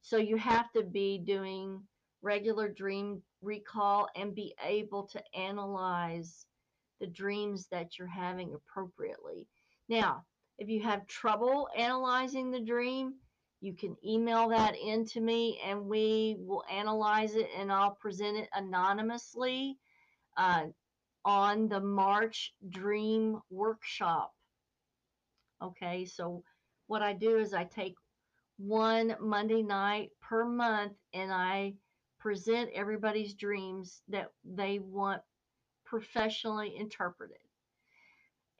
So 0.00 0.16
you 0.16 0.36
have 0.36 0.72
to 0.72 0.82
be 0.82 1.18
doing 1.18 1.82
regular 2.22 2.68
dream 2.68 3.22
recall 3.42 4.08
and 4.16 4.34
be 4.34 4.54
able 4.64 5.04
to 5.04 5.22
analyze 5.34 6.46
the 7.00 7.06
dreams 7.06 7.68
that 7.70 7.98
you're 7.98 8.08
having 8.08 8.54
appropriately. 8.54 9.46
Now, 9.88 10.24
if 10.58 10.68
you 10.68 10.82
have 10.82 11.06
trouble 11.06 11.68
analyzing 11.76 12.50
the 12.50 12.60
dream, 12.60 13.14
you 13.60 13.74
can 13.74 13.96
email 14.04 14.48
that 14.48 14.76
in 14.76 15.04
to 15.06 15.20
me 15.20 15.60
and 15.64 15.86
we 15.86 16.36
will 16.40 16.64
analyze 16.70 17.34
it 17.34 17.48
and 17.56 17.70
I'll 17.70 17.96
present 18.00 18.36
it 18.36 18.48
anonymously 18.54 19.78
uh, 20.36 20.66
on 21.24 21.68
the 21.68 21.80
March 21.80 22.54
Dream 22.68 23.40
Workshop. 23.50 24.32
Okay, 25.62 26.04
so 26.04 26.42
what 26.86 27.02
I 27.02 27.12
do 27.12 27.38
is 27.38 27.52
I 27.52 27.64
take 27.64 27.94
one 28.58 29.16
Monday 29.20 29.62
night 29.62 30.10
per 30.20 30.44
month 30.44 30.92
and 31.14 31.32
I 31.32 31.74
present 32.18 32.70
everybody's 32.74 33.34
dreams 33.34 34.02
that 34.08 34.32
they 34.44 34.78
want 34.78 35.22
professionally 35.84 36.76
interpreted. 36.76 37.38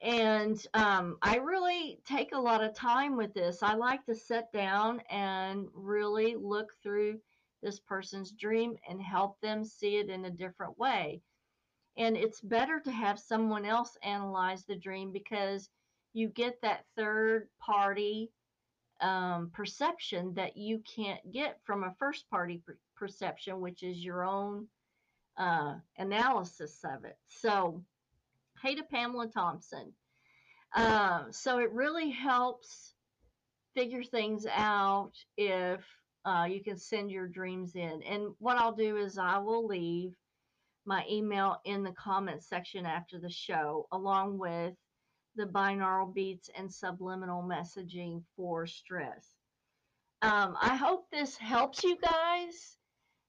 And 0.01 0.65
um, 0.73 1.17
I 1.21 1.37
really 1.37 1.99
take 2.05 2.33
a 2.33 2.39
lot 2.39 2.63
of 2.63 2.73
time 2.73 3.17
with 3.17 3.33
this. 3.33 3.61
I 3.61 3.75
like 3.75 4.05
to 4.05 4.15
sit 4.15 4.45
down 4.53 5.01
and 5.09 5.67
really 5.73 6.35
look 6.35 6.71
through 6.81 7.19
this 7.61 7.79
person's 7.81 8.31
dream 8.31 8.77
and 8.87 9.01
help 9.01 9.39
them 9.41 9.65
see 9.65 9.97
it 9.97 10.09
in 10.09 10.23
a 10.25 10.31
different 10.31 10.77
way. 10.79 11.21
And 11.99 12.15
it's 12.15 12.39
better 12.39 12.79
to 12.79 12.91
have 12.91 13.19
someone 13.19 13.65
else 13.65 13.97
analyze 14.03 14.63
the 14.63 14.75
dream 14.75 15.11
because 15.11 15.69
you 16.13 16.29
get 16.29 16.61
that 16.61 16.85
third 16.95 17.49
party 17.59 18.31
um, 19.01 19.51
perception 19.53 20.33
that 20.35 20.57
you 20.57 20.81
can't 20.95 21.19
get 21.31 21.59
from 21.65 21.83
a 21.83 21.93
first 21.99 22.29
party 22.29 22.61
per- 22.65 22.77
perception, 22.95 23.59
which 23.59 23.83
is 23.83 23.97
your 23.97 24.23
own 24.23 24.67
uh, 25.37 25.75
analysis 25.97 26.79
of 26.83 27.03
it. 27.03 27.17
So, 27.27 27.83
hey 28.61 28.75
to 28.75 28.83
Pamela 28.83 29.27
Thompson. 29.27 29.93
Uh, 30.75 31.25
so, 31.31 31.59
it 31.59 31.71
really 31.71 32.11
helps 32.11 32.93
figure 33.75 34.03
things 34.03 34.45
out 34.49 35.11
if 35.37 35.81
uh, 36.25 36.47
you 36.49 36.63
can 36.63 36.77
send 36.77 37.11
your 37.11 37.27
dreams 37.27 37.75
in. 37.75 38.01
And 38.03 38.33
what 38.39 38.57
I'll 38.57 38.75
do 38.75 38.97
is 38.97 39.17
I 39.17 39.37
will 39.37 39.65
leave 39.65 40.13
my 40.89 41.05
email 41.07 41.61
in 41.65 41.83
the 41.83 41.91
comment 41.91 42.43
section 42.43 42.83
after 42.83 43.19
the 43.19 43.29
show, 43.29 43.87
along 43.91 44.39
with 44.39 44.73
the 45.35 45.45
binaural 45.45 46.11
beats 46.11 46.49
and 46.57 46.73
subliminal 46.73 47.43
messaging 47.43 48.23
for 48.35 48.65
stress. 48.65 49.35
Um, 50.23 50.57
I 50.59 50.75
hope 50.75 51.05
this 51.11 51.37
helps 51.37 51.83
you 51.83 51.95
guys. 52.01 52.77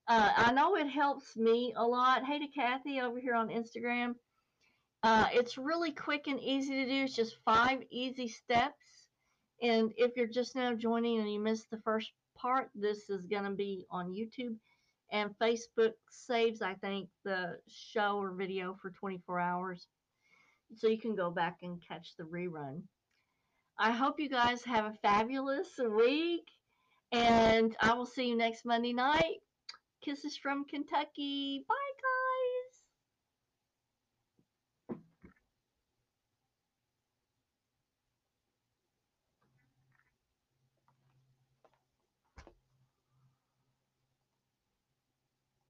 Uh, 0.07 0.31
I 0.35 0.51
know 0.53 0.75
it 0.75 0.87
helps 0.87 1.37
me 1.37 1.71
a 1.77 1.85
lot. 1.85 2.25
Hey 2.25 2.39
to 2.39 2.47
Kathy 2.47 2.99
over 2.99 3.19
here 3.19 3.35
on 3.35 3.49
Instagram. 3.49 4.15
Uh, 5.03 5.27
it's 5.31 5.59
really 5.59 5.91
quick 5.91 6.25
and 6.25 6.39
easy 6.39 6.73
to 6.73 6.85
do. 6.87 7.03
It's 7.03 7.15
just 7.15 7.37
five 7.45 7.83
easy 7.91 8.27
steps. 8.27 9.07
And 9.61 9.91
if 9.97 10.17
you're 10.17 10.25
just 10.25 10.55
now 10.55 10.73
joining 10.73 11.19
and 11.19 11.31
you 11.31 11.39
missed 11.39 11.69
the 11.69 11.81
first 11.85 12.11
part, 12.35 12.71
this 12.73 13.07
is 13.11 13.27
going 13.27 13.43
to 13.43 13.51
be 13.51 13.85
on 13.91 14.09
YouTube. 14.09 14.55
And 15.11 15.31
Facebook 15.41 15.93
saves, 16.09 16.61
I 16.61 16.75
think, 16.75 17.09
the 17.25 17.57
show 17.67 18.17
or 18.17 18.31
video 18.31 18.77
for 18.81 18.91
24 18.91 19.39
hours. 19.39 19.87
So 20.75 20.87
you 20.87 20.97
can 20.97 21.15
go 21.15 21.29
back 21.29 21.57
and 21.63 21.81
catch 21.85 22.15
the 22.17 22.23
rerun. 22.23 22.81
I 23.77 23.91
hope 23.91 24.19
you 24.19 24.29
guys 24.29 24.63
have 24.63 24.85
a 24.85 24.97
fabulous 25.01 25.67
week. 25.79 26.47
And 27.11 27.75
I 27.81 27.93
will 27.93 28.05
see 28.05 28.29
you 28.29 28.37
next 28.37 28.63
Monday 28.63 28.93
night. 28.93 29.39
Kisses 30.01 30.37
from 30.37 30.65
Kentucky. 30.65 31.65
Bye. 31.67 31.80